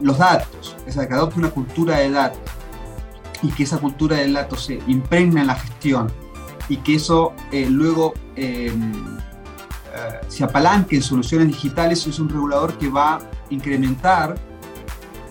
los 0.00 0.18
datos, 0.18 0.76
o 0.86 0.90
sea, 0.92 1.08
que 1.08 1.14
adopta 1.14 1.38
una 1.38 1.50
cultura 1.50 1.98
de 1.98 2.10
datos, 2.10 2.40
y 3.42 3.48
que 3.50 3.64
esa 3.64 3.78
cultura 3.78 4.16
del 4.16 4.34
dato 4.34 4.56
se 4.56 4.80
impregna 4.86 5.40
en 5.40 5.48
la 5.48 5.56
gestión 5.56 6.10
y 6.68 6.76
que 6.78 6.94
eso 6.94 7.32
eh, 7.50 7.66
luego 7.68 8.14
em, 8.36 8.92
eh, 8.92 10.20
se 10.28 10.44
apalanque 10.44 10.96
en 10.96 11.02
soluciones 11.02 11.48
digitales, 11.48 12.06
es 12.06 12.18
un 12.18 12.28
regulador 12.28 12.78
que 12.78 12.88
va 12.88 13.16
a 13.16 13.20
incrementar 13.50 14.36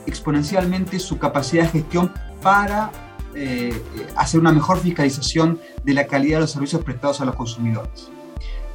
exponencialmente 0.05 0.99
su 0.99 1.17
capacidad 1.17 1.63
de 1.63 1.69
gestión 1.69 2.11
para 2.41 2.91
eh, 3.33 3.81
hacer 4.17 4.39
una 4.39 4.51
mejor 4.51 4.79
fiscalización 4.79 5.59
de 5.83 5.93
la 5.93 6.05
calidad 6.05 6.37
de 6.37 6.41
los 6.41 6.51
servicios 6.51 6.83
prestados 6.83 7.21
a 7.21 7.25
los 7.25 7.35
consumidores. 7.35 8.11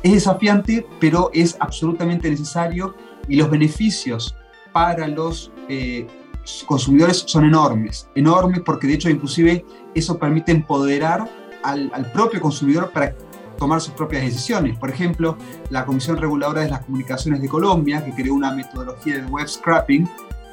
Es 0.06 0.12
desafiante, 0.12 0.86
pero 1.00 1.30
es 1.34 1.56
absolutamente 1.58 2.30
necesario 2.30 2.94
y 3.26 3.34
los 3.34 3.50
beneficios 3.50 4.36
para 4.72 5.08
los 5.08 5.50
consumidores 6.64 7.24
son 7.26 7.44
enormes, 7.44 8.08
enormes 8.14 8.60
porque 8.64 8.86
de 8.86 8.94
hecho 8.94 9.10
inclusive 9.10 9.66
eso 9.96 10.16
permite 10.16 10.52
empoderar 10.52 11.28
al, 11.64 12.12
propio 12.12 12.40
consumidor 12.40 12.92
para 12.92 13.16
tomar 13.58 13.80
sus 13.80 13.94
propias 13.94 14.22
decisiones. 14.22 14.78
Por 14.78 14.90
ejemplo, 14.90 15.36
la 15.70 15.84
Comisión 15.84 16.18
Reguladora 16.18 16.60
de 16.60 16.70
las 16.70 16.84
Comunicaciones 16.84 17.42
de 17.42 17.48
Colombia, 17.48 18.04
que 18.04 18.12
creó 18.12 18.34
una 18.34 18.52
metodología 18.52 19.16
de 19.16 19.26
web 19.26 19.48
scrapping, 19.48 20.08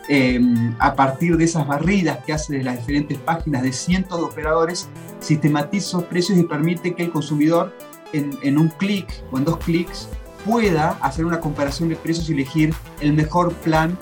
em, 0.10 0.76
a 0.80 0.96
partir 0.96 1.38
de 1.38 1.44
esas 1.44 1.68
barridas 1.68 2.26
que 2.26 2.34
hace 2.34 2.58
de 2.58 2.64
las 2.64 2.80
diferentes 2.80 3.20
páginas 3.20 3.62
de 3.62 3.72
cientos 3.72 4.18
de 4.18 4.24
operadores, 4.24 4.90
sistematiza 5.20 5.98
los 5.98 6.08
precios 6.08 6.40
y 6.40 6.44
permite 6.44 6.96
que 6.96 7.04
el 7.04 7.12
consumidor 7.12 7.72
en, 8.14 8.38
en 8.42 8.58
un 8.58 8.70
clic 8.70 9.08
o 9.32 9.38
en 9.38 9.46
dos 9.46 9.58
clics 9.58 10.08
pueda 10.46 10.98
hacer 11.02 11.26
una 11.26 11.40
comparación 11.40 11.90
de 11.90 11.96
precios 11.96 12.30
y 12.30 12.34
elegir 12.34 12.74
el 13.02 13.14
mejor 13.14 13.54
plan 13.56 13.98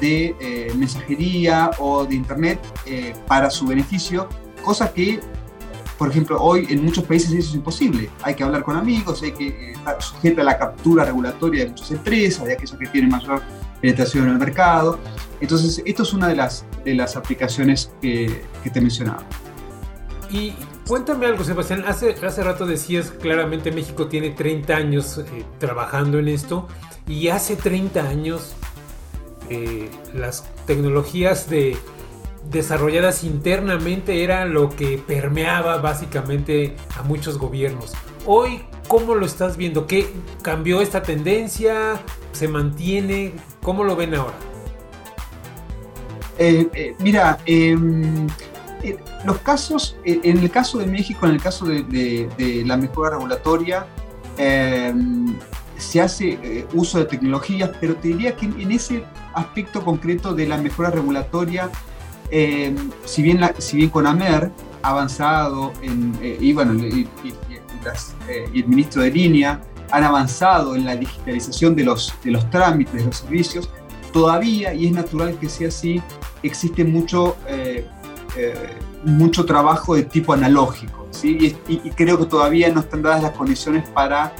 de 0.00 0.34
eh, 0.40 0.72
mensajería 0.76 1.70
o 1.78 2.04
de 2.04 2.14
internet 2.14 2.60
eh, 2.86 3.14
para 3.26 3.50
su 3.50 3.66
beneficio, 3.66 4.28
cosa 4.62 4.92
que, 4.92 5.20
por 5.98 6.10
ejemplo, 6.10 6.40
hoy 6.40 6.66
en 6.70 6.84
muchos 6.84 7.04
países 7.04 7.30
eso 7.32 7.50
es 7.50 7.54
imposible. 7.54 8.10
Hay 8.22 8.34
que 8.34 8.42
hablar 8.42 8.62
con 8.62 8.76
amigos, 8.76 9.22
hay 9.22 9.32
que 9.32 9.48
eh, 9.48 9.72
estar 9.72 10.02
sujeta 10.02 10.40
a 10.42 10.44
la 10.44 10.58
captura 10.58 11.04
regulatoria 11.04 11.64
de 11.64 11.70
muchas 11.70 11.90
empresas, 11.92 12.44
de 12.44 12.54
aquellas 12.54 12.76
que 12.76 12.86
tienen 12.86 13.10
mayor 13.10 13.42
penetración 13.80 14.24
en 14.24 14.32
el 14.32 14.38
mercado. 14.38 14.98
Entonces, 15.40 15.82
esto 15.84 16.02
es 16.02 16.12
una 16.12 16.28
de 16.28 16.36
las, 16.36 16.64
de 16.84 16.94
las 16.94 17.16
aplicaciones 17.16 17.92
que, 18.00 18.44
que 18.64 18.70
te 18.70 18.80
mencionaba. 18.80 19.22
Y 20.30 20.54
cuéntame 20.90 21.26
algo, 21.26 21.44
Sebastián. 21.44 21.84
Hace, 21.86 22.16
hace 22.26 22.42
rato 22.42 22.66
decías 22.66 23.12
claramente 23.12 23.70
México 23.70 24.08
tiene 24.08 24.30
30 24.30 24.74
años 24.74 25.24
trabajando 25.58 26.18
en 26.18 26.26
esto. 26.26 26.66
Y 27.06 27.28
hace 27.28 27.54
30 27.54 28.08
años 28.08 28.54
eh, 29.48 29.88
las 30.12 30.52
tecnologías 30.66 31.48
de, 31.48 31.76
desarrolladas 32.50 33.22
internamente 33.22 34.24
era 34.24 34.46
lo 34.46 34.68
que 34.68 34.98
permeaba 34.98 35.76
básicamente 35.78 36.74
a 36.98 37.04
muchos 37.04 37.38
gobiernos. 37.38 37.92
Hoy, 38.26 38.62
¿cómo 38.88 39.14
lo 39.14 39.26
estás 39.26 39.56
viendo? 39.56 39.86
¿Qué 39.86 40.08
cambió 40.42 40.80
esta 40.80 41.02
tendencia? 41.02 42.00
¿Se 42.32 42.48
mantiene? 42.48 43.34
¿Cómo 43.62 43.84
lo 43.84 43.94
ven 43.94 44.16
ahora? 44.16 44.34
Eh, 46.36 46.68
eh, 46.74 46.96
mira, 46.98 47.38
em, 47.46 48.26
los 49.24 49.38
casos, 49.38 49.96
en 50.04 50.38
el 50.38 50.50
caso 50.50 50.78
de 50.78 50.86
México, 50.86 51.26
en 51.26 51.32
el 51.32 51.42
caso 51.42 51.66
de 51.66 52.64
la 52.66 52.76
mejora 52.76 53.10
regulatoria, 53.10 53.86
em, 54.36 55.34
se 55.80 56.00
hace 56.00 56.38
eh, 56.42 56.66
uso 56.74 56.98
de 56.98 57.06
tecnologías, 57.06 57.70
pero 57.80 57.96
te 57.96 58.08
diría 58.08 58.36
que 58.36 58.46
en, 58.46 58.70
ese 58.70 59.02
aspecto 59.34 59.82
concreto 59.82 60.34
de 60.34 60.46
la 60.46 60.58
mejora 60.58 60.90
regulatoria, 60.90 61.70
eh, 62.30 62.74
si, 63.04 63.22
bien 63.22 63.40
si 63.58 63.78
bien 63.78 63.90
con 63.90 64.06
AMER 64.06 64.50
avanzado 64.82 65.72
en, 65.82 66.18
y 66.22 66.52
bueno, 66.52 66.72
el 66.72 68.66
ministro 68.66 69.02
de 69.02 69.10
línea 69.10 69.60
han 69.90 70.04
avanzado 70.04 70.76
en 70.76 70.84
la 70.84 70.96
digitalización 70.96 71.74
de 71.74 71.84
los, 71.84 72.14
de 72.22 72.30
los 72.30 72.48
trámites, 72.50 72.94
de 72.94 73.04
los 73.06 73.16
servicios, 73.16 73.68
todavía, 74.12 74.72
y 74.72 74.86
es 74.86 74.92
natural 74.92 75.36
que 75.38 75.48
sea 75.48 75.68
así, 75.68 76.00
existe 76.42 76.84
mucho, 76.84 77.36
mucho 79.04 79.44
trabajo 79.44 79.94
de 79.94 80.04
tipo 80.04 80.32
analógico. 80.32 81.06
¿sí? 81.10 81.56
Y, 81.68 81.90
creo 81.90 82.18
que 82.18 82.26
todavía 82.26 82.72
no 82.72 82.80
están 82.80 83.02
dadas 83.02 83.22
las 83.22 83.32
condiciones 83.32 83.88
para 83.88 84.32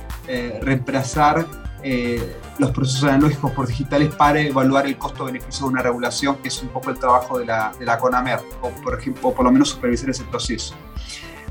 reemplazar 0.61 1.47
eh, 1.83 2.37
los 2.59 2.73
procesos 2.73 3.05
analógicos 3.05 3.53
por 3.53 3.67
digitales 3.67 4.15
para 4.15 4.39
evaluar 4.41 4.87
el 4.87 4.99
costo-beneficio 4.99 5.65
de 5.65 5.73
una 5.73 5.83
regulación, 5.83 6.37
que 6.37 6.49
es 6.49 6.63
un 6.63 6.69
poco 6.69 6.91
el 6.91 6.99
trabajo 6.99 7.39
de 7.39 7.47
la, 7.47 7.99
CONAMER, 7.99 8.41
o 8.61 8.69
por 8.83 8.99
ejemplo, 8.99 9.33
por 9.33 9.47
lo 9.47 9.51
menos 9.51 9.71
supervisar 9.71 10.11
ese 10.11 10.25
proceso. 10.25 10.75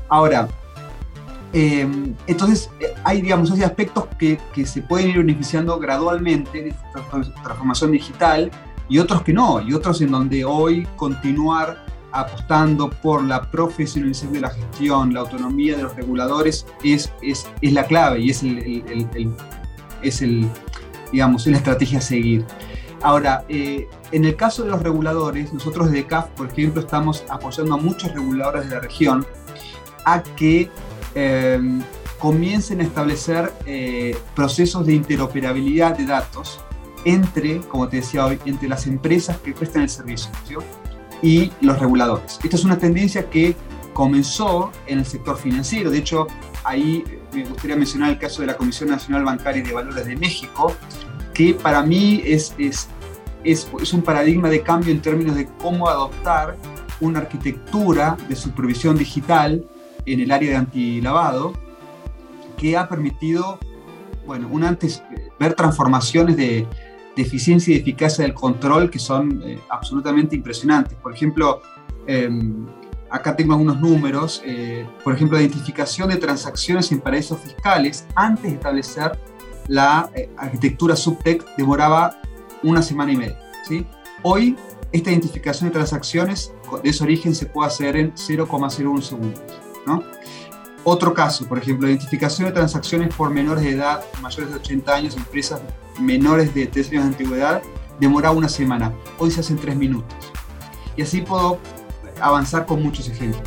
Ahora, 0.08 0.46
eh, 1.52 1.88
entonces 2.28 2.70
eh, 2.78 2.94
hay, 3.02 3.22
digamos, 3.22 3.50
hay 3.50 3.64
aspectos 3.64 4.04
que, 4.20 4.38
que, 4.52 4.64
se 4.64 4.82
pueden 4.82 5.10
ir 5.10 5.18
beneficiando 5.18 5.80
gradualmente 5.80 6.62
de 6.62 6.68
esta 6.68 7.02
transformación 7.42 7.90
digital 7.90 8.52
y 8.88 9.00
otros 9.00 9.22
que 9.22 9.32
no, 9.32 9.60
y 9.60 9.74
otros 9.74 10.00
en 10.00 10.12
donde 10.12 10.44
hoy 10.44 10.86
continuar 10.94 11.84
apostando 12.12 12.90
por 12.90 13.24
la 13.24 13.50
profesionalización 13.50 14.32
de 14.32 14.40
la 14.40 14.50
gestión, 14.50 15.14
la 15.14 15.20
autonomía 15.20 15.76
de 15.76 15.84
los 15.84 15.94
reguladores 15.96 16.66
es, 16.82 17.12
es, 17.22 17.48
es 17.60 17.72
la 17.72 17.84
clave 17.84 18.20
y 18.20 18.30
es 18.30 18.42
el, 18.42 18.58
el 18.58 19.34
es 20.02 20.22
el, 20.22 20.48
digamos, 21.12 21.46
la 21.46 21.56
estrategia 21.56 21.98
a 21.98 22.02
seguir. 22.02 22.44
Ahora, 23.02 23.44
eh, 23.48 23.88
en 24.12 24.24
el 24.24 24.36
caso 24.36 24.62
de 24.62 24.70
los 24.70 24.82
reguladores, 24.82 25.52
nosotros 25.52 25.90
desde 25.90 26.06
CAF, 26.06 26.28
por 26.30 26.48
ejemplo, 26.48 26.82
estamos 26.82 27.24
apoyando 27.28 27.74
a 27.74 27.78
muchos 27.78 28.12
reguladores 28.12 28.68
de 28.68 28.74
la 28.74 28.80
región 28.80 29.26
a 30.04 30.22
que 30.22 30.70
em, 31.14 31.82
comiencen 32.18 32.80
a 32.80 32.84
establecer 32.84 33.52
eh, 33.64 34.16
procesos 34.34 34.84
de 34.86 34.94
interoperabilidad 34.94 35.96
de 35.96 36.06
datos 36.06 36.60
entre, 37.06 37.60
como 37.60 37.88
te 37.88 37.96
decía 37.96 38.26
hoy, 38.26 38.38
entre 38.44 38.68
las 38.68 38.86
empresas 38.86 39.38
que 39.38 39.52
prestan 39.52 39.82
el 39.82 39.88
servicio 39.88 40.62
y 41.22 41.52
los 41.60 41.78
reguladores. 41.78 42.38
Esta 42.42 42.56
es 42.56 42.64
una 42.64 42.78
tendencia 42.78 43.28
que 43.28 43.56
comenzó 43.92 44.72
en 44.86 45.00
el 45.00 45.06
sector 45.06 45.36
financiero. 45.36 45.90
De 45.90 45.98
hecho, 45.98 46.26
ahí 46.64 47.04
me 47.32 47.44
gustaría 47.44 47.76
mencionar 47.76 48.10
el 48.10 48.18
caso 48.18 48.40
de 48.40 48.46
la 48.46 48.56
Comisión 48.56 48.90
Nacional 48.90 49.24
Bancaria 49.24 49.62
y 49.62 49.66
de 49.66 49.72
Valores 49.72 50.06
de 50.06 50.16
México, 50.16 50.74
que 51.34 51.54
para 51.54 51.82
mí 51.82 52.22
es, 52.24 52.54
es, 52.58 52.88
es, 53.44 53.68
es 53.80 53.92
un 53.92 54.02
paradigma 54.02 54.48
de 54.48 54.62
cambio 54.62 54.92
en 54.92 55.00
términos 55.00 55.36
de 55.36 55.46
cómo 55.60 55.88
adoptar 55.88 56.56
una 57.00 57.20
arquitectura 57.20 58.16
de 58.28 58.36
supervisión 58.36 58.96
digital 58.96 59.64
en 60.06 60.20
el 60.20 60.30
área 60.30 60.50
de 60.50 60.56
antilavado 60.56 61.52
que 62.56 62.76
ha 62.76 62.88
permitido, 62.88 63.58
bueno, 64.26 64.48
un 64.50 64.64
antes, 64.64 65.02
ver 65.38 65.54
transformaciones 65.54 66.36
de, 66.36 66.66
de 67.16 67.22
eficiencia 67.22 67.74
y 67.74 67.78
eficacia 67.78 68.24
del 68.24 68.34
control 68.34 68.90
que 68.90 68.98
son 68.98 69.42
eh, 69.44 69.58
absolutamente 69.68 70.36
impresionantes. 70.36 70.96
Por 70.98 71.12
ejemplo, 71.12 71.62
eh, 72.06 72.28
acá 73.10 73.36
tengo 73.36 73.52
algunos 73.52 73.80
números, 73.80 74.42
eh, 74.44 74.86
por 75.02 75.14
ejemplo, 75.14 75.36
la 75.36 75.42
identificación 75.42 76.08
de 76.08 76.16
transacciones 76.16 76.90
en 76.92 77.00
paraísos 77.00 77.38
fiscales 77.40 78.06
antes 78.14 78.44
de 78.44 78.50
establecer 78.50 79.18
la 79.66 80.10
eh, 80.14 80.30
arquitectura 80.36 80.96
subtech 80.96 81.44
demoraba 81.56 82.16
una 82.62 82.82
semana 82.82 83.12
y 83.12 83.16
media. 83.16 83.38
¿sí? 83.68 83.84
Hoy, 84.22 84.56
esta 84.92 85.10
identificación 85.10 85.68
de 85.68 85.74
transacciones 85.74 86.52
de 86.82 86.90
ese 86.90 87.04
origen 87.04 87.34
se 87.34 87.46
puede 87.46 87.68
hacer 87.68 87.96
en 87.96 88.14
0,01 88.14 89.02
segundos. 89.02 89.42
¿no? 89.86 90.02
Otro 90.84 91.12
caso, 91.12 91.46
por 91.46 91.58
ejemplo, 91.58 91.88
identificación 91.88 92.48
de 92.48 92.52
transacciones 92.52 93.14
por 93.14 93.30
menores 93.30 93.64
de 93.64 93.70
edad, 93.70 94.02
mayores 94.22 94.50
de 94.50 94.56
80 94.56 94.94
años, 94.94 95.16
empresas 95.16 95.60
menores 96.00 96.54
de 96.54 96.66
3 96.66 96.90
años 96.90 97.04
de 97.04 97.08
antigüedad, 97.08 97.62
demoraba 97.98 98.34
una 98.34 98.48
semana. 98.48 98.92
Hoy 99.18 99.30
se 99.30 99.40
hace 99.40 99.52
en 99.52 99.58
3 99.58 99.76
minutos. 99.76 100.16
Y 100.96 101.02
así 101.02 101.20
puedo 101.20 101.58
avanzar 102.20 102.66
con 102.66 102.82
muchos 102.82 103.08
ejemplos. 103.08 103.42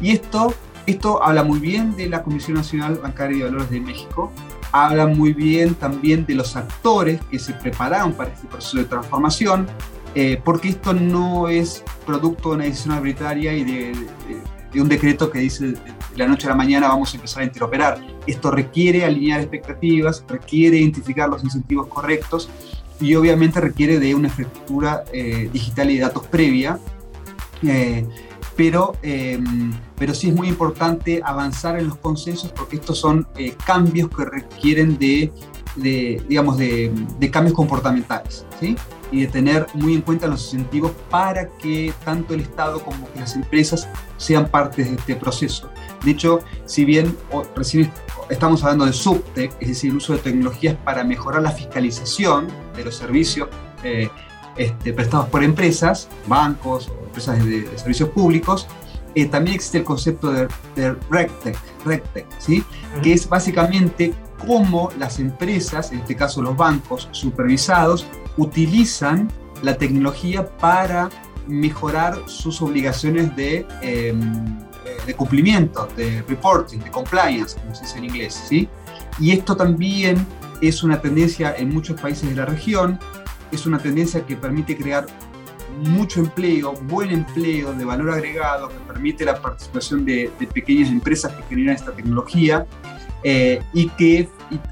Y 0.00 0.12
esto, 0.12 0.54
esto 0.86 1.22
habla 1.22 1.44
muy 1.44 1.58
bien 1.58 1.94
de 1.96 2.08
la 2.08 2.22
Comisión 2.22 2.56
Nacional 2.56 2.96
Bancaria 2.96 3.38
y 3.38 3.42
Valores 3.42 3.70
de 3.70 3.80
México, 3.80 4.32
habla 4.72 5.06
muy 5.06 5.32
bien 5.32 5.74
también 5.74 6.24
de 6.26 6.34
los 6.34 6.56
actores 6.56 7.20
que 7.30 7.38
se 7.38 7.52
prepararon 7.52 8.12
para 8.12 8.32
este 8.32 8.46
proceso 8.46 8.78
de 8.78 8.84
transformación, 8.84 9.66
eh, 10.14 10.40
porque 10.44 10.70
esto 10.70 10.92
no 10.92 11.48
es 11.48 11.84
producto 12.06 12.50
de 12.50 12.54
una 12.56 12.64
decisión 12.64 12.94
arbitraria 12.94 13.52
y 13.52 13.64
de, 13.64 13.92
de, 14.72 14.80
un 14.80 14.88
decreto 14.88 15.30
que 15.30 15.40
dice 15.40 15.74
la 16.20 16.28
noche 16.28 16.46
a 16.46 16.50
la 16.50 16.56
mañana 16.56 16.88
vamos 16.88 17.12
a 17.12 17.16
empezar 17.16 17.42
a 17.42 17.46
interoperar. 17.46 18.00
Esto 18.26 18.50
requiere 18.50 19.04
alinear 19.04 19.40
expectativas, 19.40 20.24
requiere 20.28 20.78
identificar 20.78 21.28
los 21.28 21.42
incentivos 21.42 21.86
correctos 21.88 22.48
y 23.00 23.14
obviamente 23.14 23.60
requiere 23.60 23.98
de 23.98 24.14
una 24.14 24.28
estructura 24.28 25.04
eh, 25.12 25.48
digital 25.52 25.90
y 25.90 25.96
de 25.96 26.00
datos 26.02 26.26
previa 26.26 26.78
eh, 27.62 28.06
pero, 28.56 28.96
em, 29.02 29.72
pero 29.96 30.14
sí 30.14 30.28
es 30.28 30.34
muy 30.34 30.48
importante 30.48 31.22
avanzar 31.24 31.78
en 31.78 31.88
los 31.88 31.96
consensos 31.96 32.50
porque 32.52 32.76
estos 32.76 32.98
son 32.98 33.26
eh, 33.36 33.54
cambios 33.64 34.10
que 34.10 34.24
requieren 34.24 34.98
de, 34.98 35.32
de 35.76 36.22
digamos, 36.28 36.58
de, 36.58 36.92
de, 37.18 37.30
cambios 37.30 37.54
comportamentales, 37.54 38.44
¿sí? 38.58 38.76
Y 39.12 39.22
de 39.22 39.26
tener 39.28 39.66
muy 39.74 39.94
en 39.94 40.02
cuenta 40.02 40.26
los 40.26 40.52
incentivos 40.52 40.92
para 41.08 41.48
que 41.48 41.92
tanto 42.04 42.34
el 42.34 42.40
Estado 42.40 42.82
como 42.82 43.08
las 43.16 43.34
empresas 43.34 43.88
sean 44.18 44.48
parte 44.48 44.84
de 44.84 44.94
este 44.94 45.16
proceso. 45.16 45.70
De 46.04 46.12
hecho, 46.12 46.40
si 46.64 46.84
bien 46.84 47.16
recién 47.54 47.90
estamos 48.30 48.62
hablando 48.62 48.86
de 48.86 48.92
subtech, 48.92 49.52
es 49.60 49.68
decir, 49.68 49.90
el 49.90 49.96
uso 49.96 50.14
de 50.14 50.20
tecnologías 50.20 50.76
para 50.84 51.04
mejorar 51.04 51.42
la 51.42 51.50
fiscalización 51.50 52.48
de 52.76 52.84
los 52.84 52.96
servicios 52.96 53.48
eh, 53.82 54.08
este, 54.56 54.92
prestados 54.92 55.28
por 55.28 55.42
empresas, 55.42 56.08
bancos 56.26 56.90
empresas 57.04 57.44
de, 57.44 57.66
servicios 57.76 58.08
públicos, 58.10 58.66
eh, 59.14 59.26
también 59.26 59.56
existe 59.56 59.78
el 59.78 59.84
concepto 59.84 60.30
de, 60.30 60.48
de 60.76 60.94
RegTech, 61.10 62.26
¿sí? 62.38 62.62
que 63.02 63.12
es 63.12 63.28
básicamente 63.28 64.14
cómo 64.46 64.90
las 64.98 65.18
empresas, 65.18 65.92
en 65.92 66.00
este 66.00 66.16
caso 66.16 66.40
los 66.42 66.56
bancos 66.56 67.08
supervisados, 67.10 68.06
utilizan 68.36 69.28
la 69.62 69.76
tecnología 69.76 70.48
para 70.58 71.10
mejorar 71.46 72.16
sus 72.26 72.62
obligaciones 72.62 73.34
de, 73.36 73.66
em, 73.82 74.58
de 75.06 75.14
cumplimiento, 75.14 75.88
de 75.96 76.22
reporting, 76.28 76.78
de 76.78 76.90
compliance, 76.90 77.58
como 77.58 77.74
se 77.74 77.82
dice 77.82 77.98
en 77.98 78.04
inglés. 78.04 78.42
¿sí? 78.48 78.68
Y 79.18 79.32
esto 79.32 79.56
también 79.56 80.26
es 80.60 80.82
una 80.82 81.00
tendencia 81.00 81.54
en 81.56 81.72
muchos 81.72 82.00
países 82.00 82.28
de 82.28 82.36
la 82.36 82.46
región, 82.46 82.98
es 83.52 83.66
una 83.66 83.78
tendencia 83.78 84.24
que 84.26 84.36
permite 84.36 84.76
crear 84.76 85.06
mucho 85.88 86.20
empleo, 86.20 86.74
buen 86.84 87.10
empleo 87.10 87.72
de 87.72 87.84
valor 87.84 88.10
agregado, 88.10 88.68
que 88.68 88.74
permite 88.86 89.24
la 89.24 89.40
participación 89.40 90.04
de, 90.04 90.30
pequeñas 90.52 90.90
empresas 90.90 91.32
que 91.32 91.42
generan 91.44 91.76
esta 91.76 91.92
tecnología 91.92 92.66
eh, 93.22 93.62
y, 93.72 93.88
que, 93.90 94.28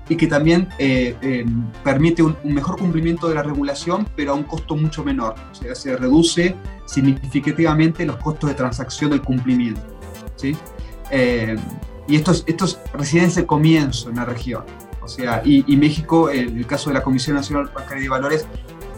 y, 0.08 0.16
que 0.16 0.26
también 0.26 0.68
eh, 0.78 1.16
em, 1.20 1.66
permite 1.84 2.22
un, 2.22 2.36
mejor 2.44 2.78
cumplimiento 2.78 3.28
de 3.28 3.34
la 3.34 3.42
regulación, 3.42 4.06
pero 4.16 4.32
a 4.32 4.34
un 4.34 4.44
costo 4.44 4.76
mucho 4.76 5.04
menor. 5.04 5.34
O 5.50 5.54
sea, 5.54 5.74
se 5.74 5.96
reduce 5.96 6.54
significativamente 6.86 8.04
los 8.06 8.16
costos 8.16 8.50
de 8.50 8.54
transacción 8.54 9.10
del 9.10 9.22
cumplimiento. 9.22 9.97
¿Sí? 10.38 10.56
Eh, 11.10 11.56
y 12.06 12.16
esto 12.16 12.32
es, 12.32 12.44
esto 12.46 12.64
es 12.64 12.78
recién 12.94 13.30
comienzo 13.44 14.08
en 14.08 14.16
la 14.16 14.24
región. 14.24 14.64
O 15.02 15.08
sea, 15.08 15.42
y, 15.44 15.76
México, 15.76 16.30
en 16.30 16.56
el 16.56 16.66
caso 16.66 16.90
de 16.90 16.94
la 16.94 17.02
Comisión 17.02 17.36
Nacional 17.36 17.70
Bancaria 17.74 18.02
de 18.02 18.08
Valores, 18.08 18.46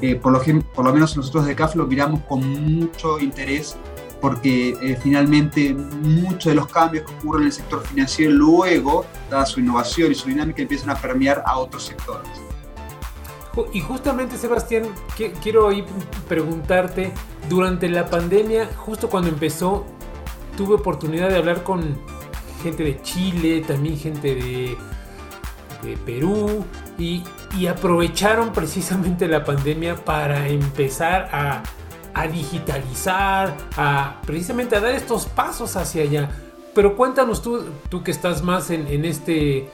eh, 0.00 0.16
por, 0.16 0.32
lo, 0.32 0.40
por 0.74 0.84
lo 0.84 0.92
menos 0.92 1.16
nosotros 1.16 1.46
de 1.46 1.54
CAF 1.54 1.76
lo 1.76 1.86
miramos 1.86 2.20
con 2.28 2.46
mucho 2.46 3.18
interés 3.20 3.76
porque 4.20 4.76
eh, 4.82 4.98
finalmente 5.00 5.74
muchos 5.74 6.44
de 6.44 6.54
los 6.54 6.66
cambios 6.68 7.06
que 7.06 7.14
ocurren 7.14 7.42
en 7.42 7.46
el 7.46 7.52
sector 7.52 7.82
financiero 7.82 8.32
luego, 8.32 9.06
dada 9.30 9.46
su 9.46 9.60
innovación 9.60 10.12
y 10.12 10.14
su 10.14 10.28
dinámica, 10.28 10.62
empiezan 10.62 10.90
a 10.90 10.94
permear 10.94 11.42
a 11.46 11.58
otros 11.58 11.84
sectores. 11.84 12.28
Y 13.72 13.80
justamente, 13.80 14.36
Sebastián, 14.36 14.84
quiero 15.42 15.68
ahí 15.68 15.84
preguntarte, 16.28 17.12
durante 17.48 17.88
la 17.88 18.06
pandemia, 18.06 18.68
justo 18.76 19.08
cuando 19.08 19.28
empezó, 19.28 19.86
tuve 20.56 20.74
oportunidad 20.74 21.28
de 21.28 21.36
hablar 21.36 21.62
con 21.62 21.98
gente 22.62 22.84
de 22.84 23.00
Chile, 23.02 23.62
también 23.66 23.98
gente 23.98 24.34
de 24.34 24.76
de 25.82 25.96
Perú 25.96 26.64
y, 26.98 27.22
aprovecharon 27.68 28.52
precisamente 28.52 29.26
la 29.26 29.44
pandemia 29.44 29.96
para 29.96 30.48
empezar 30.48 31.28
a, 31.32 31.62
digitalizar, 32.28 33.56
a 33.76 34.20
precisamente 34.26 34.76
a 34.76 34.80
dar 34.80 34.94
estos 34.94 35.26
pasos 35.26 35.76
hacia 35.76 36.02
allá. 36.02 36.30
Pero 36.74 36.96
cuéntanos 36.96 37.42
tú, 37.42 37.64
tú 37.88 38.02
que 38.02 38.10
estás 38.10 38.42
más 38.42 38.70
en, 38.70 39.04
este, 39.04 39.68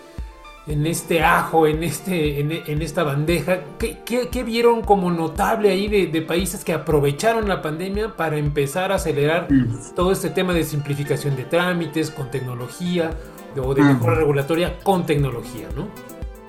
en 0.66 0.86
este 0.86 1.22
ajo, 1.22 1.66
en, 1.66 1.82
este, 1.82 2.40
en, 2.40 2.82
esta 2.82 3.04
bandeja. 3.04 3.60
¿Qué, 3.78 4.42
vieron 4.44 4.82
como 4.82 5.10
notable 5.10 5.70
ahí 5.70 5.88
de, 5.88 6.22
países 6.22 6.64
que 6.64 6.72
aprovecharon 6.72 7.48
la 7.48 7.62
pandemia 7.62 8.16
para 8.16 8.36
empezar 8.36 8.90
a 8.90 8.96
acelerar 8.96 9.50
mm. 9.50 9.94
todo 9.94 10.10
este 10.10 10.30
tema 10.30 10.52
de 10.54 10.64
simplificación 10.64 11.36
de 11.36 11.44
trámites 11.44 12.10
con 12.10 12.30
tecnología 12.30 13.10
o 13.56 13.74
de 13.74 13.82
mm. 13.82 13.86
mejora 13.86 14.14
regulatoria 14.16 14.78
con 14.80 15.06
tecnología, 15.06 15.68
¿no? 15.76 15.86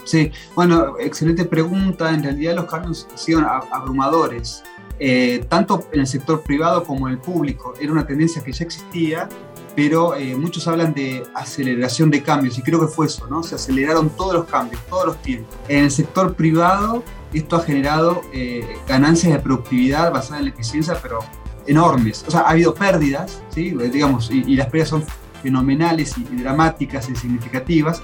Sí, 0.03 0.32
bueno, 0.56 0.95
excelente 0.99 1.45
pregunta. 1.45 2.13
En 2.13 2.23
realidad 2.23 2.56
los 2.56 2.65
cambios 2.65 3.08
han 3.12 3.17
sido 3.17 3.41
abrumadores, 3.71 4.63
eh, 4.99 5.45
tanto 5.49 5.86
en 5.91 5.99
el 5.99 6.08
sector 6.08 6.41
privado 6.41 6.84
como 6.86 7.08
en 7.08 7.15
el 7.15 7.19
público. 7.19 7.73
Era 7.80 7.91
una 7.91 8.08
tendencia 8.08 8.41
que 8.43 8.51
ya 8.51 8.65
existía, 8.65 9.30
pero 9.77 10.15
eh, 10.15 10.35
muchos 10.35 10.67
hablan 10.67 10.95
de 10.95 11.23
aceleración 11.35 12.09
de 12.09 12.23
cambios 12.23 12.57
y 12.57 12.63
creo 12.63 12.79
que 12.79 12.87
fue 12.87 13.05
eso, 13.05 13.27
¿no? 13.27 13.43
Se 13.43 13.53
aceleraron 13.53 14.09
todos 14.09 14.33
los 14.33 14.45
cambios, 14.45 14.81
todos 14.89 15.05
los 15.05 15.21
tiempos. 15.21 15.55
En 15.67 15.83
el 15.83 15.91
sector 15.91 16.33
privado 16.33 17.03
esto 17.31 17.57
ha 17.57 17.61
generado 17.61 18.23
eh, 18.33 18.65
ganancias 18.87 19.31
de 19.33 19.37
productividad 19.37 20.11
basadas 20.11 20.39
en 20.39 20.45
la 20.45 20.51
eficiencia, 20.51 20.97
pero 20.99 21.19
enormes. 21.67 22.25
O 22.27 22.31
sea, 22.31 22.39
ha 22.41 22.49
habido 22.49 22.73
pérdidas, 22.73 23.43
¿sí? 23.49 23.69
digamos, 23.69 24.31
y, 24.31 24.55
las 24.55 24.65
pérdidas 24.65 24.89
son 24.89 25.03
fenomenales 25.43 26.17
y, 26.17 26.23
dramáticas 26.23 27.07
y 27.07 27.15
significativas, 27.15 28.01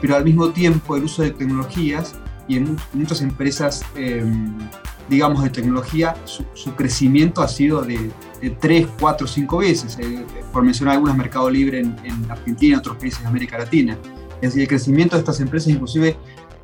pero 0.00 0.14
al 0.14 0.22
mismo 0.22 0.50
tiempo 0.50 0.94
el 0.94 1.02
uso 1.02 1.22
de 1.22 1.32
tecnologías 1.32 2.14
y 2.46 2.58
en 2.58 2.76
muchas 2.92 3.20
empresas, 3.20 3.84
em, 3.96 4.56
digamos, 5.08 5.42
de 5.42 5.50
tecnología, 5.50 6.14
su, 6.24 6.74
crecimiento 6.76 7.42
ha 7.42 7.48
sido 7.48 7.82
de, 7.82 8.12
de 8.40 8.50
3, 8.50 8.86
4, 9.00 9.26
5 9.26 9.58
veces, 9.58 9.98
eh, 10.00 10.24
por 10.52 10.62
mencionar 10.62 10.94
algunas, 10.94 11.16
Mercado 11.16 11.50
Libre 11.50 11.80
en, 11.80 12.30
Argentina 12.30 12.70
y 12.70 12.72
en 12.72 12.78
otros 12.78 12.96
países 12.96 13.20
de 13.22 13.26
América 13.26 13.58
Latina. 13.58 13.96
Es 14.36 14.50
decir, 14.50 14.62
el 14.62 14.68
crecimiento 14.68 15.16
de 15.16 15.20
estas 15.20 15.40
empresas 15.40 15.72
inclusive 15.72 16.16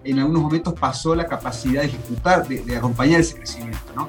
en 0.05 0.19
algunos 0.19 0.43
momentos 0.43 0.75
pasó 0.75 1.15
la 1.15 1.27
capacidad 1.27 1.83
de 1.83 1.89
ejecutar, 1.89 2.47
de, 2.47 2.77
acompañar 2.77 3.21
ese 3.21 3.37
crecimiento. 3.37 3.79
¿no? 3.95 4.09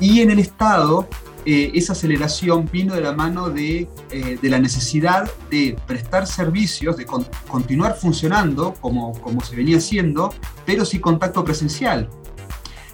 Y 0.00 0.20
en 0.20 0.30
el 0.30 0.38
Estado, 0.38 1.08
eh, 1.44 1.72
esa 1.74 1.92
aceleración 1.92 2.68
vino 2.70 2.94
de 2.94 3.00
la 3.00 3.12
mano 3.12 3.50
de, 3.50 3.88
eh, 4.10 4.38
de, 4.40 4.48
la 4.48 4.58
necesidad 4.58 5.30
de 5.50 5.76
prestar 5.86 6.26
servicios, 6.26 6.96
de 6.96 7.06
continuar 7.48 7.96
funcionando 7.96 8.74
como, 8.80 9.20
como 9.20 9.42
se 9.42 9.56
venía 9.56 9.78
haciendo, 9.78 10.32
pero 10.64 10.84
sin 10.84 11.00
contacto 11.00 11.44
presencial. 11.44 12.08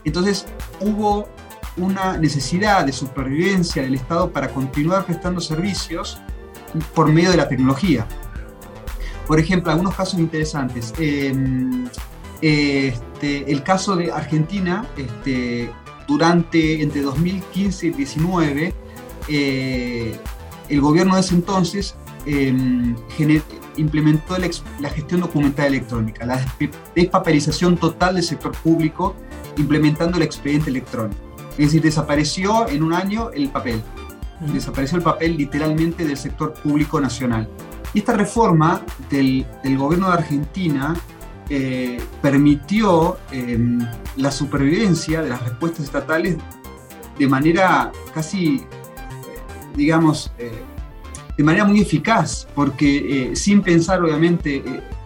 Entonces 0.04 0.46
hubo 0.80 1.28
una 1.76 2.16
necesidad 2.16 2.84
de 2.84 2.92
supervivencia 2.92 3.82
del 3.82 3.94
Estado 3.94 4.30
para 4.30 4.48
continuar 4.48 5.04
prestando 5.06 5.40
servicios 5.40 6.18
por 6.94 7.10
medio 7.10 7.30
de 7.30 7.36
la 7.36 7.48
tecnología. 7.48 8.06
Por 9.26 9.38
ejemplo, 9.38 9.70
algunos 9.70 9.94
casos 9.94 10.18
interesantes. 10.18 10.92
Em, 10.98 11.88
este, 12.40 13.50
el 13.50 13.62
caso 13.62 13.96
de 13.96 14.10
Argentina, 14.10 14.86
este, 14.96 15.70
durante 16.08 16.82
entre 16.82 17.02
2015 17.02 17.86
y 17.86 17.90
2019, 17.90 18.74
eh, 19.28 20.18
el 20.68 20.80
gobierno 20.80 21.14
de 21.14 21.20
ese 21.20 21.34
entonces 21.34 21.94
em, 22.26 22.96
implementó 23.76 24.36
la 24.38 24.90
gestión 24.90 25.20
documental 25.20 25.66
electrónica, 25.66 26.26
la 26.26 26.44
despapelización 26.94 27.76
total 27.76 28.16
del 28.16 28.24
sector 28.24 28.52
público, 28.52 29.14
implementando 29.56 30.16
el 30.16 30.24
expediente 30.24 30.70
electrónico. 30.70 31.29
Es 31.60 31.66
decir, 31.66 31.82
desapareció 31.82 32.66
en 32.70 32.82
un 32.82 32.94
año 32.94 33.30
el 33.32 33.50
papel. 33.50 33.82
Desapareció 34.50 34.96
el 34.96 35.04
papel 35.04 35.36
literalmente 35.36 36.06
del 36.06 36.16
sector 36.16 36.54
público 36.54 36.98
nacional. 36.98 37.50
Y 37.92 37.98
esta 37.98 38.14
reforma 38.14 38.80
del, 39.10 39.44
gobierno 39.76 40.06
de 40.06 40.14
Argentina 40.14 40.96
eh, 41.50 42.00
permitió 42.22 43.18
em, 43.30 43.78
la 44.16 44.30
supervivencia 44.30 45.20
de 45.20 45.28
las 45.28 45.42
respuestas 45.42 45.84
estatales 45.84 46.38
de 47.18 47.28
manera 47.28 47.92
casi, 48.14 48.64
digamos, 49.76 50.32
eh, 50.38 50.62
de 51.36 51.44
manera 51.44 51.66
muy 51.66 51.82
eficaz, 51.82 52.48
porque 52.54 53.32
eh, 53.32 53.36
sin 53.36 53.60
pensar, 53.60 54.02
obviamente, 54.02 54.64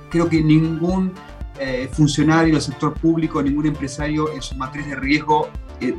creo 0.09 0.29
que 0.29 0.41
ningún 0.41 1.13
funcionario 1.93 2.55
del 2.55 2.63
sector 2.63 2.95
público, 2.95 3.41
ningún 3.43 3.67
empresario 3.67 4.31
en 4.33 4.43
su 4.43 4.57
matriz 4.57 4.87
de 4.87 4.97
riesgo 4.97 5.49
eh, 5.81 5.95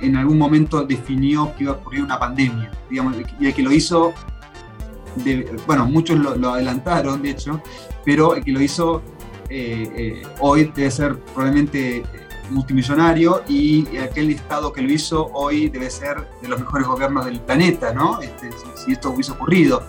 en 0.00 0.16
algún 0.16 0.38
momento 0.38 0.84
definió 0.84 1.54
que 1.56 1.64
iba 1.64 1.72
a 1.72 1.76
ocurrir 1.76 2.02
una 2.02 2.18
pandemia, 2.18 2.70
y 2.90 2.98
el 3.46 3.54
que 3.54 3.62
lo 3.62 3.72
hizo, 3.72 4.12
bueno, 5.66 5.86
muchos 5.86 6.18
lo, 6.18 6.50
adelantaron, 6.50 7.22
de 7.22 7.30
hecho, 7.30 7.62
pero 8.04 8.34
el 8.34 8.44
que 8.44 8.52
lo 8.52 8.60
hizo 8.60 9.02
eh, 9.48 9.90
eh, 9.96 10.22
hoy 10.38 10.70
debe 10.74 10.90
ser 10.90 11.18
probablemente 11.18 12.04
multimillonario 12.50 13.42
y 13.48 13.96
aquel 13.98 14.30
Estado 14.30 14.72
que 14.72 14.82
lo 14.82 14.90
hizo 14.90 15.30
hoy 15.32 15.68
debe 15.68 15.88
ser 15.90 16.28
de 16.42 16.48
los 16.48 16.58
mejores 16.58 16.86
gobiernos 16.86 17.24
del 17.24 17.40
planeta, 17.40 17.92
¿no? 17.92 18.20
Este, 18.20 18.50
si, 18.74 18.92
esto 18.92 19.10
hubiese 19.10 19.32
ocurrido. 19.32 19.84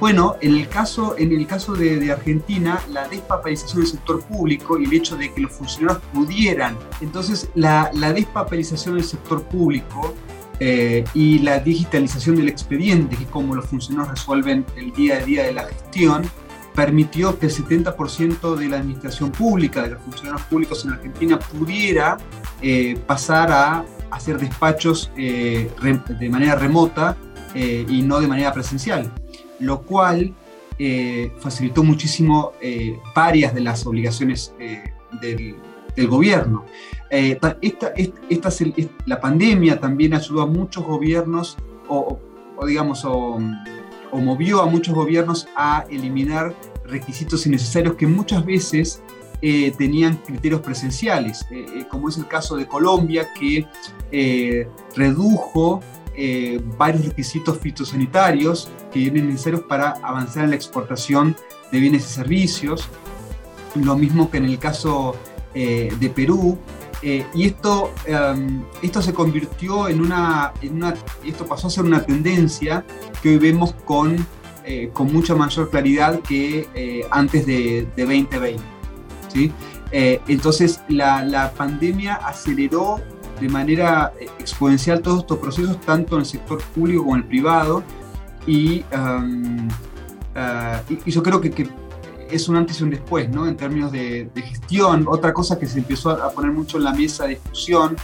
Bueno, 0.00 0.36
en 0.40 0.56
el 0.56 0.68
caso, 0.68 1.14
en 1.18 1.32
el 1.32 1.46
caso 1.46 1.74
de, 1.74 2.10
Argentina, 2.10 2.80
la 2.90 3.08
despapelización 3.08 3.82
del 3.82 3.90
sector 3.90 4.20
público 4.24 4.78
y 4.78 4.84
el 4.84 4.92
hecho 4.92 5.16
de 5.16 5.32
que 5.32 5.40
los 5.40 5.52
funcionarios 5.52 6.02
pudieran, 6.12 6.76
entonces 7.00 7.48
la, 7.54 7.90
despapelización 8.14 8.96
del 8.96 9.04
sector 9.04 9.42
público 9.44 10.14
eh, 10.58 11.04
y 11.14 11.38
la 11.40 11.60
digitalización 11.60 12.36
del 12.36 12.48
expediente, 12.48 13.16
que 13.16 13.24
es 13.24 13.30
como 13.30 13.54
los 13.54 13.66
funcionarios 13.66 14.18
resuelven 14.18 14.66
el 14.76 14.92
día 14.92 15.16
a 15.16 15.20
día 15.20 15.44
de 15.44 15.52
la 15.52 15.64
gestión, 15.64 16.28
permitió 16.74 17.38
que 17.38 17.46
el 17.46 17.52
70% 17.52 18.56
de 18.56 18.68
la 18.68 18.78
administración 18.78 19.30
pública, 19.30 19.82
de 19.82 19.90
los 19.90 20.02
funcionarios 20.02 20.42
públicos 20.48 20.84
en 20.84 20.92
Argentina, 20.92 21.38
pudiera 21.38 22.16
eh, 22.60 22.98
pasar 23.06 23.52
a 23.52 23.84
hacer 24.10 24.38
despachos 24.38 25.12
eh, 25.16 25.70
de 26.18 26.28
manera 26.28 26.56
remota 26.56 27.16
y 27.54 28.02
no 28.02 28.18
de 28.18 28.26
manera 28.26 28.52
presencial 28.52 29.12
lo 29.60 29.82
cual 29.82 30.34
eh, 30.76 31.30
facilitó 31.38 31.84
muchísimo 31.84 32.52
eh, 32.60 32.98
varias 33.14 33.54
de 33.54 33.60
las 33.60 33.86
obligaciones 33.86 34.52
eh, 34.58 34.82
del, 35.20 35.56
gobierno. 36.08 36.64
Esta, 37.08 37.56
la 39.06 39.20
pandemia 39.20 39.78
también 39.78 40.14
ayudó 40.14 40.42
a 40.42 40.46
muchos 40.46 40.84
gobiernos, 40.84 41.56
o, 41.88 42.18
digamos, 42.66 43.04
o, 43.04 43.38
movió 44.12 44.60
a 44.60 44.66
muchos 44.66 44.92
gobiernos 44.92 45.46
a 45.54 45.84
eliminar 45.88 46.52
requisitos 46.84 47.46
innecesarios 47.46 47.94
que 47.94 48.08
muchas 48.08 48.44
veces 48.44 49.02
tenían 49.78 50.16
criterios 50.16 50.62
presenciales, 50.62 51.46
como 51.88 52.08
es 52.08 52.18
el 52.18 52.26
caso 52.26 52.56
de 52.56 52.66
Colombia, 52.66 53.28
que 53.38 53.68
redujo 54.96 55.80
eh, 56.16 56.60
varios 56.78 57.06
requisitos 57.06 57.58
fitosanitarios 57.58 58.70
que 58.92 59.00
vienen 59.00 59.28
necesarios 59.28 59.62
para 59.62 59.94
avanzar 60.02 60.44
en 60.44 60.50
la 60.50 60.56
exportación 60.56 61.36
de 61.72 61.80
bienes 61.80 62.04
y 62.04 62.14
servicios. 62.14 62.88
Lo 63.74 63.96
mismo 63.96 64.30
que 64.30 64.38
en 64.38 64.44
el 64.44 64.58
caso 64.58 65.16
eh, 65.54 65.92
de 65.98 66.10
Perú. 66.10 66.58
Eh, 67.02 67.26
y 67.34 67.46
esto, 67.46 67.92
em, 68.06 68.62
esto 68.80 69.02
se 69.02 69.12
convirtió 69.12 69.88
en 69.88 70.00
una, 70.00 70.54
esto 71.24 71.44
pasó 71.46 71.66
a 71.66 71.70
ser 71.70 71.84
una 71.84 72.02
tendencia 72.04 72.84
que 73.22 73.30
hoy 73.30 73.38
vemos 73.38 73.74
con, 73.84 74.26
con 74.94 75.12
mucha 75.12 75.34
mayor 75.34 75.68
claridad 75.68 76.20
que 76.20 77.06
antes 77.10 77.44
de, 77.44 77.86
de 77.94 78.02
2020. 78.04 78.62
¿sí? 79.28 79.52
entonces 79.92 80.80
la, 80.88 81.22
la 81.22 81.52
pandemia 81.52 82.14
aceleró 82.14 83.02
de 83.44 83.50
manera 83.50 84.14
eh, 84.18 84.26
exponencial 84.38 85.02
todos 85.02 85.20
estos 85.20 85.38
procesos, 85.38 85.78
tanto 85.82 86.14
en 86.16 86.20
el 86.20 86.26
sector 86.26 86.62
público 86.74 87.02
como 87.02 87.16
en 87.16 87.22
el 87.22 87.28
privado. 87.28 87.82
Y, 88.46 88.84
ah, 88.92 90.80
y, 90.88 91.10
yo 91.10 91.22
creo 91.22 91.42
que, 91.42 91.68
es 92.30 92.48
un 92.48 92.56
antes 92.56 92.80
y 92.80 92.84
un 92.84 92.90
después, 92.90 93.28
¿no? 93.28 93.46
En 93.46 93.56
términos 93.56 93.92
de, 93.92 94.30
gestión. 94.34 95.04
Otra 95.06 95.34
cosa 95.34 95.58
que 95.58 95.66
se 95.66 95.78
empezó 95.78 96.10
a 96.10 96.30
poner 96.30 96.52
mucho 96.52 96.78
en 96.78 96.84
la 96.84 96.94
mesa 96.94 97.24
de 97.24 97.30
discusión, 97.34 97.96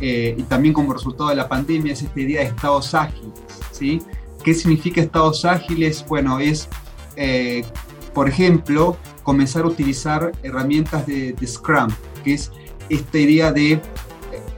eh, 0.00 0.36
y 0.38 0.42
también 0.44 0.72
como 0.72 0.92
resultado 0.92 1.30
de 1.30 1.36
la 1.36 1.48
pandemia, 1.48 1.92
es 1.92 2.02
esta 2.02 2.20
idea 2.20 2.42
de 2.42 2.46
estados 2.46 2.94
ágiles, 2.94 3.32
¿sí? 3.72 4.00
¿Qué 4.44 4.54
significa 4.54 5.00
estados 5.00 5.44
ágiles? 5.44 6.04
Bueno, 6.06 6.38
es, 6.38 6.68
eh, 7.16 7.64
por 8.12 8.28
ejemplo, 8.28 8.96
comenzar 9.24 9.64
a 9.64 9.66
utilizar 9.66 10.30
herramientas 10.44 11.04
de, 11.04 11.32
de 11.32 11.46
Scrum, 11.46 11.88
que 12.22 12.34
es 12.34 12.52
esta 12.88 13.18
idea 13.18 13.52
de 13.52 13.80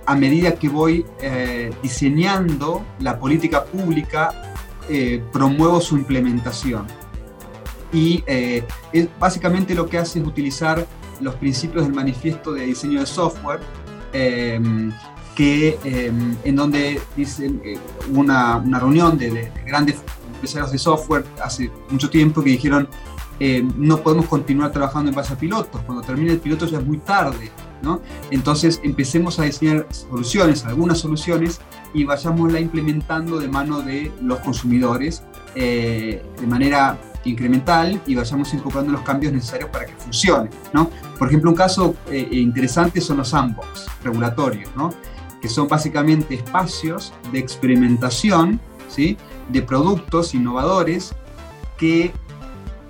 a 0.07 0.15
medida 0.15 0.55
que 0.55 0.69
voy 0.69 1.05
eh, 1.21 1.71
diseñando 1.83 2.85
la 3.01 3.19
política 3.19 3.65
pública, 3.65 4.55
eh, 4.89 5.23
promuevo 5.33 5.81
su 5.81 5.97
implementación. 5.97 6.87
Y 7.93 8.23
eh, 8.27 8.65
básicamente 9.19 9.75
lo 9.75 9.89
que 9.89 9.99
hace 9.99 10.21
es 10.21 10.27
utilizar 10.27 10.87
los 11.21 11.35
principios 11.35 11.85
del 11.85 11.95
manifiesto 11.95 12.53
de 12.53 12.67
diseño 12.67 13.01
de 13.01 13.07
software, 13.07 13.61
que, 15.35 15.79
en 16.45 16.57
donde 16.57 17.01
dicen 17.15 17.61
una, 18.15 18.57
una 18.57 18.79
reunión 18.79 19.19
de, 19.19 19.31
de, 19.31 19.53
grandes 19.67 19.97
empresarios 20.33 20.73
de 20.73 20.79
software 20.79 21.25
hace 21.43 21.71
mucho 21.91 22.09
tiempo 22.09 22.43
que 22.43 22.51
dijeron 22.51 22.89
no 23.77 23.99
podemos 23.99 24.27
continuar 24.27 24.73
trabajando 24.73 25.11
en 25.11 25.15
base 25.15 25.35
a 25.35 25.37
pilotos. 25.37 25.83
Cuando 25.83 26.03
termine 26.03 26.33
el 26.33 26.39
piloto 26.39 26.67
ya 26.67 26.79
es 26.79 26.87
muy 26.87 26.99
tarde. 26.99 27.51
¿No? 27.83 28.01
Entonces 28.31 28.81
empecemos 28.83 29.39
a 29.39 29.45
diseñar 29.45 29.87
soluciones, 29.91 30.65
algunas 30.65 30.99
soluciones, 30.99 31.61
y 31.95 32.05
vayámosla 32.05 32.61
implementando 32.61 33.39
de 33.39 33.49
mano 33.49 33.81
de 33.81 34.13
los 34.21 34.41
consumidores 34.41 35.23
de 35.55 36.21
manera 36.47 36.99
incremental 37.29 38.01
y 38.07 38.15
vayamos 38.15 38.53
incorporando 38.55 38.93
los 38.93 39.03
cambios 39.03 39.33
necesarios 39.33 39.71
para 39.71 39.87
que 39.87 39.95
funcione. 39.95 40.51
¿no? 40.73 40.91
Por 41.19 41.29
ejemplo, 41.29 41.51
un 41.51 41.57
caso 41.57 41.95
eh, 42.11 42.29
interesante 42.33 43.01
son 43.01 43.19
los 43.19 43.29
sandbox 43.29 43.87
regulatorios, 44.03 44.71
que 45.41 45.49
son 45.49 45.69
básicamente 45.69 46.35
espacios 46.35 47.13
de 47.33 47.39
experimentación 47.39 48.61
¿sí? 48.89 49.17
de 49.49 49.63
productos 49.63 50.35
innovadores 50.35 51.15
que 51.77 52.13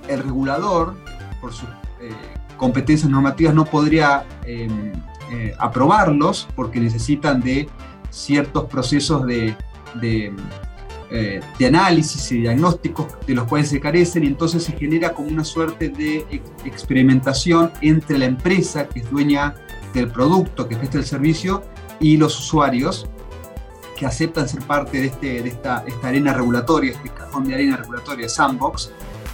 el 0.08 0.22
regulador, 0.22 0.94
por 1.40 1.52
sus 1.52 1.68
eh, 2.00 2.12
competencias 2.56 3.10
normativas, 3.10 3.54
no 3.54 3.64
podría 3.64 4.24
em, 4.44 4.92
eh, 5.30 5.54
aprobarlos 5.58 6.48
porque 6.54 6.80
necesitan 6.80 7.40
de 7.40 7.68
ciertos 8.10 8.64
procesos 8.66 9.26
de, 9.26 9.54
eh, 11.10 11.40
de 11.58 11.66
análisis 11.66 12.32
y 12.32 12.40
diagnósticos 12.40 13.06
de 13.26 13.34
los 13.34 13.44
cuales 13.44 13.68
se 13.68 13.80
carecen 13.80 14.24
y 14.24 14.28
entonces 14.28 14.64
se 14.64 14.72
genera 14.72 15.12
como 15.12 15.28
una 15.28 15.44
suerte 15.44 15.88
de 15.88 16.42
experimentación 16.64 17.70
entre 17.80 18.18
la 18.18 18.26
empresa 18.26 18.88
que 18.88 19.00
es 19.00 19.10
dueña 19.10 19.54
del 19.94 20.08
producto, 20.08 20.68
que 20.68 20.76
presta 20.76 20.98
el 20.98 21.04
servicio, 21.04 21.62
y 22.00 22.16
los 22.16 22.38
usuarios 22.38 23.06
que 23.96 24.06
aceptan 24.06 24.48
ser 24.48 24.62
parte 24.62 25.00
de, 25.00 25.06
este, 25.06 25.42
de 25.42 25.48
esta, 25.48 25.84
esta, 25.86 26.08
arena 26.08 26.34
regulatoria, 26.34 26.92
este 26.92 27.08
cajón 27.08 27.48
de 27.48 27.54
arena 27.54 27.76
regulatoria, 27.76 28.28
sandbox, 28.28 28.90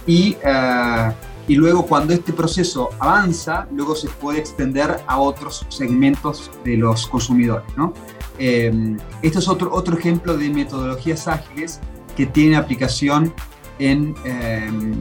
y, 0.07 0.37
eh, 0.43 1.11
y 1.47 1.55
luego 1.55 1.85
cuando 1.85 2.13
este 2.13 2.31
proceso 2.33 2.89
avanza, 2.99 3.67
luego 3.71 3.95
se 3.95 4.07
puede 4.07 4.39
extender 4.39 5.01
a 5.07 5.19
otros 5.19 5.65
segmentos 5.69 6.49
de 6.63 6.77
los 6.77 7.07
consumidores. 7.07 7.65
¿no? 7.75 7.93
Eh, 8.39 8.97
esto 9.21 9.39
es 9.39 9.47
otro, 9.47 9.73
otro 9.73 9.97
ejemplo 9.97 10.37
de 10.37 10.49
metodologías 10.49 11.27
ágiles 11.27 11.79
que 12.15 12.25
tiene 12.25 12.55
aplicación 12.55 13.33
en, 13.79 14.15
em, 14.23 14.93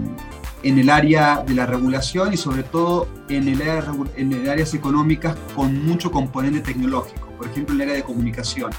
en 0.62 0.78
el 0.78 0.90
área 0.90 1.42
de 1.46 1.54
la 1.54 1.66
regulación 1.66 2.32
y 2.32 2.36
sobre 2.36 2.62
todo 2.62 3.08
en 3.28 3.48
el, 3.48 3.62
área, 3.62 3.92
en 4.16 4.32
el 4.32 4.48
áreas 4.48 4.74
económicas 4.74 5.36
con 5.54 5.84
mucho 5.84 6.10
componente 6.10 6.60
tecnológico, 6.60 7.28
por 7.38 7.46
ejemplo 7.48 7.74
en 7.74 7.80
el 7.80 7.88
área 7.88 8.02
de 8.02 8.04
comunicación. 8.04 8.70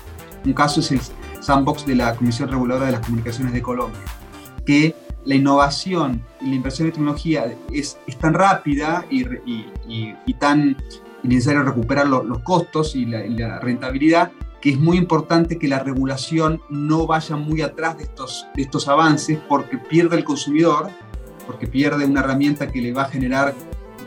Un 0.45 0.53
caso 0.53 0.81
es 0.81 0.91
el 0.91 0.99
sandbox 1.39 1.85
de 1.85 1.95
la 1.95 2.15
Comisión 2.15 2.49
Reguladora 2.49 2.87
de 2.87 2.93
las 2.93 3.01
Comunicaciones 3.05 3.53
de 3.53 3.61
Colombia, 3.61 3.99
que 4.65 4.95
la 5.25 5.35
innovación 5.35 6.23
y 6.41 6.49
la 6.49 6.55
inversión 6.55 6.87
en 6.87 6.93
tecnología 6.93 7.55
es, 7.71 7.97
tan 8.19 8.33
rápida 8.33 9.05
y, 9.09 10.33
tan 10.39 10.77
necesario 11.23 11.63
recuperar 11.63 12.07
los 12.07 12.39
costos 12.39 12.95
y 12.95 13.05
la, 13.05 13.59
rentabilidad 13.59 14.31
que 14.61 14.69
es 14.71 14.79
muy 14.79 14.97
importante 14.97 15.59
que 15.59 15.67
la 15.67 15.79
regulación 15.79 16.61
no 16.69 17.05
vaya 17.05 17.35
muy 17.35 17.61
atrás 17.61 17.97
de 17.97 18.03
estos, 18.03 18.47
de 18.55 18.61
estos 18.61 18.87
avances 18.87 19.37
porque 19.49 19.77
pierde 19.77 20.15
el 20.15 20.23
consumidor, 20.23 20.89
porque 21.45 21.67
pierde 21.67 22.05
una 22.05 22.21
herramienta 22.21 22.71
que 22.71 22.81
le 22.81 22.93
va 22.93 23.03
a 23.03 23.09
generar 23.09 23.53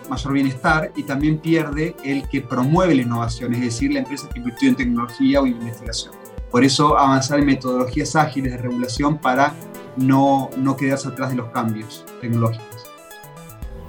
mayor 0.08 0.32
bienestar 0.32 0.92
y 0.96 1.02
también 1.02 1.38
pierde 1.38 1.94
el 2.04 2.26
que 2.28 2.40
promueve 2.40 2.94
la 2.94 3.02
innovación, 3.02 3.52
es 3.52 3.60
decir, 3.60 3.92
la 3.92 3.98
empresa 3.98 4.30
que 4.30 4.38
invirtió 4.38 4.70
en 4.70 4.76
tecnología 4.76 5.42
o 5.42 5.46
en 5.46 5.52
investigación. 5.52 6.14
Por 6.50 6.64
eso 6.64 6.98
avanzar 6.98 7.38
en 7.38 7.44
metodologías 7.46 8.16
ágiles 8.16 8.52
de 8.52 8.58
regulación 8.58 9.18
para 9.18 9.54
no, 9.96 10.50
no 10.56 10.76
quedarse 10.76 11.08
atrás 11.08 11.30
de 11.30 11.36
los 11.36 11.50
cambios 11.50 12.04
tecnológicos. 12.20 12.86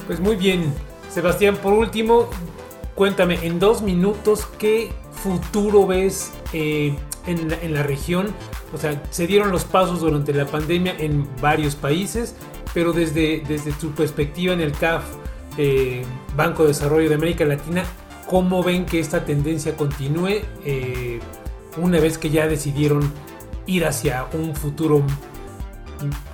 Pues 0.06 0.20
muy 0.20 0.36
bien, 0.36 0.74
Sebastián, 1.10 1.58
por 1.58 1.74
último, 1.74 2.30
cuéntame 2.96 3.46
en 3.46 3.60
dos 3.60 3.82
minutos 3.82 4.46
qué 4.58 4.92
futuro 5.12 5.86
ves 5.86 6.32
eh, 6.54 6.96
en, 7.26 7.74
la, 7.74 7.84
región? 7.84 8.28
O 8.74 8.78
sea, 8.78 9.02
se 9.10 9.28
dieron 9.28 9.52
los 9.52 9.66
pasos 9.66 10.00
durante 10.00 10.34
la 10.34 10.46
pandemia 10.46 10.96
en 10.98 11.28
varios 11.42 11.76
países, 11.76 12.36
pero 12.74 12.94
desde, 12.94 13.44
desde 13.48 13.72
tu 13.74 13.92
perspectiva 13.92 14.54
en 14.54 14.62
el 14.62 14.72
CAF, 14.72 15.04
eh, 15.58 16.04
Banco 16.36 16.64
de 16.64 16.70
Desarrollo 16.70 17.10
de 17.10 17.16
América 17.16 17.44
Latina, 17.46 17.84
¿cómo 18.28 18.64
ven 18.64 18.86
que 18.86 19.00
esta 19.00 19.26
tendencia 19.26 19.76
continúe 19.76 20.42
eh, 20.64 21.20
una 21.78 22.00
vez 22.00 22.18
que 22.18 22.30
ya 22.30 22.48
decidieron 22.48 23.12
ir 23.66 23.86
hacia 23.86 24.28
un 24.34 24.56
futuro 24.56 25.04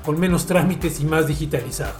con 0.03 0.19
menos 0.19 0.45
trámites 0.45 0.99
y 0.99 1.05
más 1.05 1.27
digitalizado? 1.27 1.93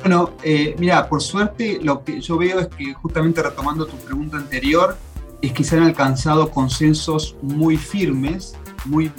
Bueno, 0.00 0.30
eh, 0.42 0.74
mira, 0.78 1.08
por 1.08 1.22
suerte 1.22 1.78
lo 1.80 2.02
que 2.02 2.20
yo 2.20 2.36
veo 2.36 2.58
es 2.58 2.68
que 2.68 2.92
justamente 2.94 3.40
retomando 3.42 3.86
tu 3.86 3.96
pregunta 3.98 4.36
anterior, 4.36 4.96
es 5.40 5.52
que 5.52 5.62
se 5.62 5.76
han 5.76 5.84
alcanzado 5.84 6.50
consensos 6.50 7.36
muy 7.40 7.76
firmes, 7.76 8.56
muy, 8.84 9.12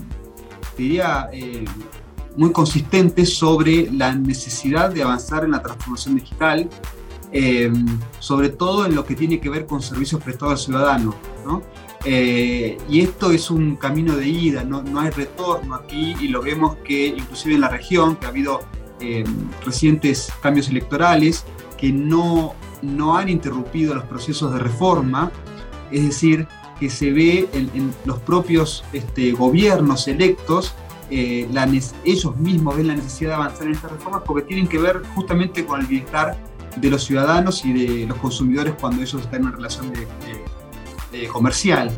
diría, 0.78 1.30
eh, 1.32 1.66
muy 2.36 2.52
consistentes 2.52 3.38
sobre 3.38 3.92
la 3.92 4.14
necesidad 4.14 4.90
de 4.90 5.04
avanzar 5.04 5.46
en 5.46 5.52
la 5.52 5.62
transformación 5.62 6.16
digital, 6.16 6.70
eh, 7.32 7.72
sobre 8.20 8.50
todo 8.50 8.86
en 8.86 8.96
lo 8.96 9.06
que 9.06 9.16
tiene 9.16 9.40
que 9.40 9.50
ver 9.50 9.66
con 9.66 9.82
servicios 9.82 10.22
prestados 10.22 10.54
al 10.54 10.66
ciudadano. 10.66 11.16
¿no? 11.46 11.62
Eh, 12.06 12.78
y 12.90 13.02
esto 13.02 13.32
es 13.32 13.50
un 13.50 13.78
camino 13.78 14.16
de 14.18 14.28
ida, 14.28 14.64
no, 14.64 14.84
no, 14.84 15.00
hay 15.00 15.10
retorno 15.12 15.76
aquí 15.76 16.16
y 16.20 16.28
lo 16.28 16.42
vemos 16.42 16.76
que 16.84 17.08
inclusive 17.08 17.56
en 17.56 17.62
la 17.62 17.70
región, 17.70 18.18
que 18.18 18.26
ha 18.26 18.30
habido 18.30 18.60
eh, 19.00 19.24
recientes 19.66 20.32
cambios 20.42 20.68
electorales 20.68 21.46
que 21.78 21.94
no, 21.94 22.56
no 22.82 23.18
han 23.18 23.30
interrumpido 23.30 23.96
los 23.96 24.04
procesos 24.04 24.52
de 24.52 24.60
reforma, 24.60 25.32
es 25.92 26.04
decir, 26.04 26.48
que 26.78 26.90
se 26.90 27.12
ve 27.12 27.48
en, 27.54 27.70
en 27.74 27.94
los 28.04 28.20
propios 28.20 28.84
este, 28.92 29.32
gobiernos 29.32 30.08
electos, 30.10 30.76
eh, 31.10 31.48
ellos 32.06 32.38
mismos 32.38 32.76
ven 32.76 32.88
la 32.88 32.96
necesidad 32.96 33.32
de 33.32 33.36
avanzar 33.36 33.68
en 33.68 33.74
estas 33.74 33.92
reformas 33.92 34.24
porque 34.26 34.44
tienen 34.44 34.68
que 34.68 34.78
ver 34.78 35.04
justamente 35.14 35.66
con 35.66 35.82
el 35.82 35.88
bienestar 35.88 36.38
de 36.76 36.90
los 36.90 37.04
ciudadanos 37.04 37.64
y 37.66 37.74
de 37.74 38.08
los 38.08 38.18
consumidores 38.18 38.74
cuando 38.80 39.04
ellos 39.04 39.22
están 39.22 39.42
en 39.42 39.48
una 39.48 39.56
relación 39.56 39.94
de, 39.94 40.08
de 41.14 41.28
comercial. 41.28 41.92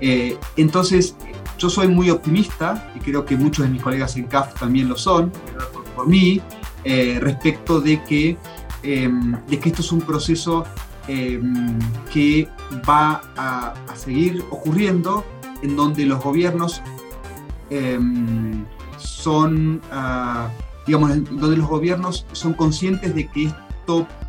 Eh, 0.00 0.36
entonces, 0.56 1.14
yo 1.58 1.70
soy 1.70 1.88
muy 1.88 2.10
optimista 2.10 2.92
y 2.94 2.98
creo 2.98 3.24
que 3.24 3.36
muchos 3.36 3.64
de 3.64 3.70
mis 3.70 3.82
colegas 3.82 4.16
en 4.16 4.24
CAF 4.24 4.58
también 4.58 4.88
lo 4.88 4.96
son, 4.96 5.32
por, 5.94 6.06
mí, 6.06 6.40
eh, 6.84 7.18
respecto 7.20 7.80
de 7.80 8.02
que, 8.04 8.36
em, 8.82 9.36
de 9.46 9.58
que 9.58 9.68
esto 9.68 9.82
es 9.82 9.92
un 9.92 10.00
proceso 10.00 10.64
eh, 11.08 11.40
que 12.12 12.48
va 12.88 13.22
a, 13.36 13.74
seguir 13.94 14.44
ocurriendo 14.50 15.24
en 15.62 15.76
donde 15.76 16.06
los 16.06 16.22
gobiernos 16.22 16.80
eh, 17.68 17.98
son, 18.96 19.82
uh, 19.92 20.48
digamos, 20.86 21.10
donde 21.30 21.56
los 21.56 21.68
gobiernos 21.68 22.26
son 22.32 22.54
conscientes 22.54 23.14
de 23.14 23.28
que 23.28 23.52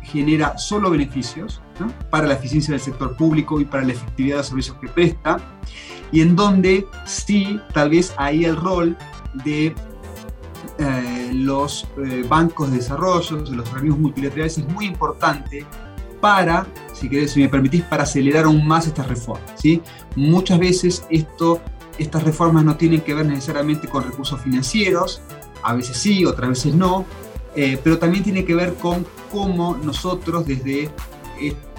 genera 0.02 0.58
solo 0.58 0.90
beneficios 0.90 1.60
para 2.10 2.26
la 2.26 2.34
eficiencia 2.34 2.72
del 2.72 2.80
sector 2.80 3.16
público 3.16 3.60
y 3.60 3.64
para 3.64 3.84
la 3.84 3.92
efectividad 3.92 4.36
de 4.36 4.38
los 4.38 4.46
servicios 4.48 4.76
que 4.80 4.88
presta, 4.88 5.38
y 6.10 6.20
en 6.20 6.36
donde 6.36 6.86
sí, 7.06 7.58
tal 7.72 7.90
vez 7.90 8.14
ahí 8.16 8.44
el 8.44 8.56
rol 8.56 8.96
de 9.44 9.74
eh, 10.78 11.30
los 11.32 11.86
eh, 11.98 12.24
bancos 12.28 12.70
de 12.70 12.78
desarrollo, 12.78 13.38
de 13.42 13.56
los 13.56 13.68
organismos 13.70 14.00
multilaterales 14.00 14.58
es 14.58 14.68
muy 14.68 14.86
importante 14.86 15.64
para, 16.20 16.66
si, 16.92 17.08
querés, 17.08 17.32
si 17.32 17.40
me 17.40 17.48
permitís, 17.48 17.82
para 17.82 18.04
acelerar 18.04 18.44
aún 18.44 18.66
más 18.66 18.86
estas 18.86 19.08
reformas. 19.08 19.50
¿sí? 19.56 19.82
Muchas 20.14 20.58
veces 20.58 21.04
esto, 21.10 21.60
estas 21.98 22.22
reformas 22.22 22.64
no 22.64 22.76
tienen 22.76 23.00
que 23.00 23.14
ver 23.14 23.26
necesariamente 23.26 23.88
con 23.88 24.04
recursos 24.04 24.40
financieros, 24.40 25.20
a 25.62 25.74
veces 25.74 25.96
sí, 25.96 26.24
otras 26.24 26.48
veces 26.50 26.74
no, 26.74 27.04
eh, 27.54 27.78
pero 27.82 27.98
también 27.98 28.24
tiene 28.24 28.44
que 28.44 28.54
ver 28.54 28.74
con 28.74 29.06
cómo 29.30 29.76
nosotros 29.76 30.46
desde 30.46 30.90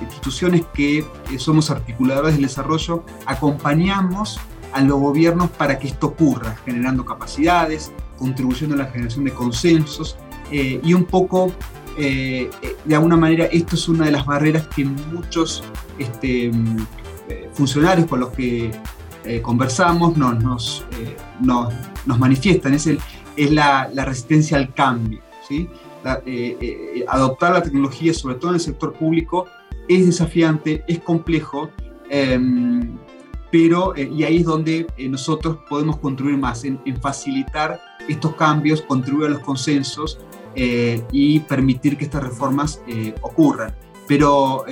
instituciones 0.01 0.63
que 0.73 0.99
eh, 0.99 1.05
somos 1.37 1.69
articuladores 1.69 2.33
del 2.33 2.43
desarrollo 2.43 3.03
acompañamos 3.25 4.39
a 4.73 4.81
los 4.81 4.99
gobiernos 4.99 5.49
para 5.51 5.79
que 5.79 5.87
esto 5.87 6.07
ocurra, 6.07 6.57
generando 6.65 7.05
capacidades, 7.05 7.91
contribuyendo 8.17 8.75
a 8.75 8.79
la 8.79 8.85
generación 8.87 9.25
de 9.25 9.31
consensos 9.31 10.17
eh, 10.51 10.81
y 10.83 10.93
un 10.93 11.05
poco 11.05 11.53
eh, 11.97 12.49
de 12.83 12.95
alguna 12.95 13.15
manera 13.15 13.45
esto 13.45 13.75
es 13.75 13.87
una 13.87 14.05
de 14.05 14.11
las 14.11 14.25
barreras 14.25 14.67
que 14.75 14.83
muchos 14.83 15.63
este, 15.99 16.51
eh, 17.29 17.49
funcionarios 17.53 18.07
con 18.07 18.19
los 18.19 18.29
que 18.31 18.71
eh, 19.25 19.41
conversamos 19.41 20.17
nos, 20.17 20.43
nos, 20.43 20.85
eh, 20.99 21.15
nos, 21.39 21.73
nos, 22.05 22.19
manifiestan, 22.19 22.73
es, 22.73 22.87
el, 22.87 22.99
es 23.37 23.51
la, 23.51 23.89
la, 23.93 24.03
resistencia 24.03 24.57
al 24.57 24.73
cambio. 24.73 25.21
¿Sí? 25.53 25.69
La, 26.03 26.21
eh, 26.25 27.05
adoptar 27.07 27.53
la 27.53 27.61
tecnología, 27.61 28.13
sobre 28.13 28.35
todo 28.35 28.51
en 28.51 28.55
el 28.55 28.61
sector 28.61 28.93
público, 28.93 29.45
es 29.87 30.05
desafiante, 30.05 30.83
es 30.87 30.99
complejo, 30.99 31.69
em, 32.09 32.97
pero, 33.51 33.93
y 33.95 34.23
ahí 34.23 34.37
es 34.37 34.45
donde 34.45 34.87
nosotros 35.09 35.57
podemos 35.69 35.97
contribuir 35.97 36.37
más, 36.37 36.63
en, 36.63 36.79
en 36.85 36.99
facilitar 36.99 37.79
estos 38.09 38.35
cambios, 38.35 38.81
contribuir 38.81 39.27
a 39.27 39.29
los 39.31 39.41
consensos 39.41 40.19
y 40.55 41.39
permitir 41.41 41.95
que 41.97 42.05
estas 42.05 42.23
reformas 42.23 42.81
ocurran. 43.21 43.75
Pero, 44.07 44.65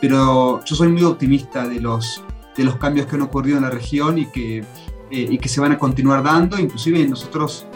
pero 0.00 0.64
yo 0.64 0.76
soy 0.76 0.88
muy 0.88 1.02
optimista 1.02 1.68
de 1.68 1.78
los, 1.78 2.24
de 2.56 2.64
los 2.64 2.76
cambios 2.76 3.06
que 3.06 3.16
han 3.16 3.22
ocurrido 3.22 3.58
en 3.58 3.64
la 3.64 3.70
región 3.70 4.16
y 4.16 4.26
que, 4.30 4.64
y 5.10 5.36
que 5.36 5.48
se 5.50 5.60
van 5.60 5.72
a 5.72 5.78
continuar 5.78 6.22
dando. 6.22 6.58
Inclusive 6.58 7.06
nosotros, 7.06 7.66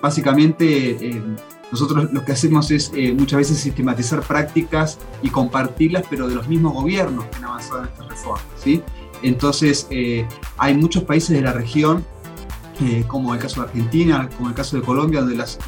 básicamente, 0.00 1.20
nosotros 1.70 2.10
lo 2.12 2.24
que 2.24 2.32
hacemos 2.32 2.70
es 2.70 2.90
eh, 2.94 3.12
muchas 3.12 3.38
veces 3.38 3.58
sistematizar 3.58 4.22
prácticas 4.22 4.98
y 5.22 5.28
compartirlas, 5.28 6.04
pero 6.08 6.28
de 6.28 6.34
los 6.34 6.48
mismos 6.48 6.72
gobiernos 6.72 7.26
que 7.26 7.36
han 7.36 7.44
avanzado 7.44 7.80
en 7.80 7.88
estas 7.88 8.08
reformas. 8.08 8.44
¿sí? 8.56 8.82
Entonces, 9.22 9.86
eh, 9.90 10.26
hay 10.56 10.74
muchos 10.74 11.04
países 11.04 11.30
de 11.30 11.42
la 11.42 11.52
región, 11.52 12.04
eh, 12.80 13.04
como 13.06 13.34
el 13.34 13.40
caso 13.40 13.60
de 13.60 13.68
Argentina, 13.68 14.28
como 14.36 14.48
el 14.48 14.54
caso 14.54 14.76
de 14.76 14.82
Colombia, 14.82 15.20
donde 15.20 15.36
las, 15.36 15.58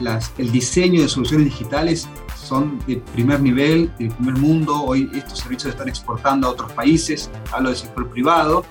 las, 0.00 0.32
el 0.38 0.52
diseño 0.52 1.02
de 1.02 1.08
soluciones 1.08 1.46
digitales 1.46 2.08
son 2.36 2.78
de 2.86 2.98
primer 3.12 3.40
nivel, 3.40 3.90
de 3.98 4.08
primer 4.10 4.36
mundo. 4.36 4.84
Hoy 4.84 5.10
estos 5.12 5.40
servicios 5.40 5.64
se 5.64 5.70
están 5.70 5.88
exportando 5.88 6.46
a 6.46 6.50
otros 6.50 6.70
países, 6.72 7.30
hablo 7.50 7.70
del 7.70 7.78
sector 7.78 8.08
privado. 8.10 8.64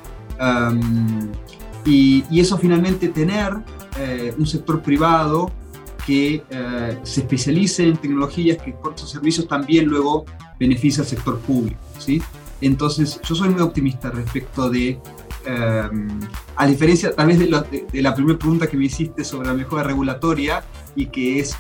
y, 1.86 2.24
eso 2.40 2.58
finalmente 2.58 3.10
tener 3.10 3.54
un 4.38 4.46
sector 4.46 4.82
privado 4.82 5.52
que 6.06 6.44
eh, 6.50 7.00
se 7.04 7.22
especialice 7.22 7.88
en 7.88 7.98
tecnologías 7.98 8.62
que 8.62 8.72
por 8.72 8.98
sus 8.98 9.10
servicios 9.10 9.48
también 9.48 9.86
luego 9.86 10.26
beneficia 10.60 11.02
al 11.02 11.10
sector 11.10 11.40
público. 11.40 11.80
¿sí? 11.98 12.22
Entonces, 12.62 13.20
yo 13.24 13.36
soy 13.36 13.50
muy 13.50 13.62
optimista 13.62 14.12
respecto 14.12 14.70
de 14.70 15.00
Em, 15.46 16.20
a 16.56 16.66
diferencia 16.66 17.14
tal 17.14 17.28
vez 17.28 17.38
de, 17.38 18.02
la 18.02 18.16
primera 18.16 18.40
pregunta 18.40 18.66
que 18.66 18.78
me 18.78 18.86
hiciste 18.86 19.24
sobre 19.24 19.48
la 19.48 19.54
mejora 19.54 19.84
regulatoria 19.84 20.64
y 20.96 21.08
que 21.08 21.40
es, 21.40 21.56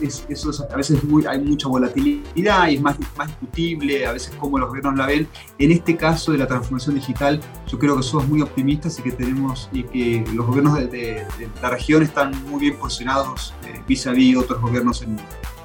a 0.69 0.75
veces 0.75 1.01
hay 1.27 1.39
mucha 1.39 1.67
volatilidad 1.67 2.67
y 2.67 2.75
es 2.75 2.81
más, 2.81 2.97
discutible 3.27 4.07
a 4.07 4.13
veces 4.13 4.33
cómo 4.39 4.57
los 4.57 4.69
gobiernos 4.69 4.95
la 4.97 5.05
ven. 5.05 5.27
En 5.59 5.71
este 5.71 5.95
caso 5.97 6.31
de 6.31 6.39
la 6.39 6.47
transformación 6.47 6.95
digital, 6.95 7.39
yo 7.67 7.77
creo 7.77 7.95
que 7.97 8.03
somos 8.03 8.27
muy 8.27 8.41
optimistas 8.41 8.97
y 8.97 9.03
que 9.03 9.11
tenemos 9.11 9.69
y 9.71 9.83
que 9.83 10.23
los 10.33 10.47
gobiernos 10.47 10.75
de, 10.75 11.23
la 11.61 11.69
región 11.69 12.01
están 12.01 12.31
muy 12.49 12.61
bien 12.61 12.77
posicionados 12.77 13.53
vis 13.87 14.07
a 14.07 14.11
vis 14.11 14.37
otros 14.37 14.61
gobiernos 14.61 15.03
en, 15.03 15.17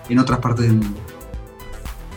en 0.09 0.19
otras 0.19 0.41
partes 0.41 0.67
del 0.67 0.75
mundo. 0.75 1.01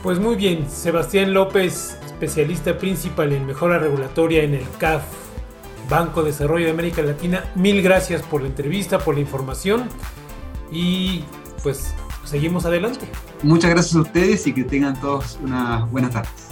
Pues 0.01 0.19
muy 0.19 0.35
bien, 0.35 0.67
Sebastián 0.69 1.33
López, 1.33 1.97
especialista 2.05 2.77
principal 2.77 3.31
en 3.31 3.45
mejora 3.45 3.79
regulatoria 3.79 4.43
en 4.43 4.55
el 4.55 4.65
CAF 4.77 5.22
Banco 5.89 6.21
de 6.21 6.31
Desarrollo 6.31 6.65
de 6.65 6.71
América 6.71 7.01
Latina. 7.01 7.45
Mil 7.55 7.81
gracias 7.81 8.21
por 8.21 8.41
la 8.41 8.47
entrevista, 8.47 8.99
por 8.99 9.15
la 9.15 9.21
información 9.21 9.89
y 10.71 11.23
pues 11.61 11.93
seguimos 12.23 12.65
adelante. 12.65 13.07
Muchas 13.41 13.71
gracias 13.71 13.95
a 13.95 14.01
ustedes 14.01 14.47
y 14.47 14.53
que 14.53 14.63
tengan 14.63 14.99
todos 14.99 15.39
unas 15.43 15.89
buenas 15.91 16.11
tardes. 16.11 16.49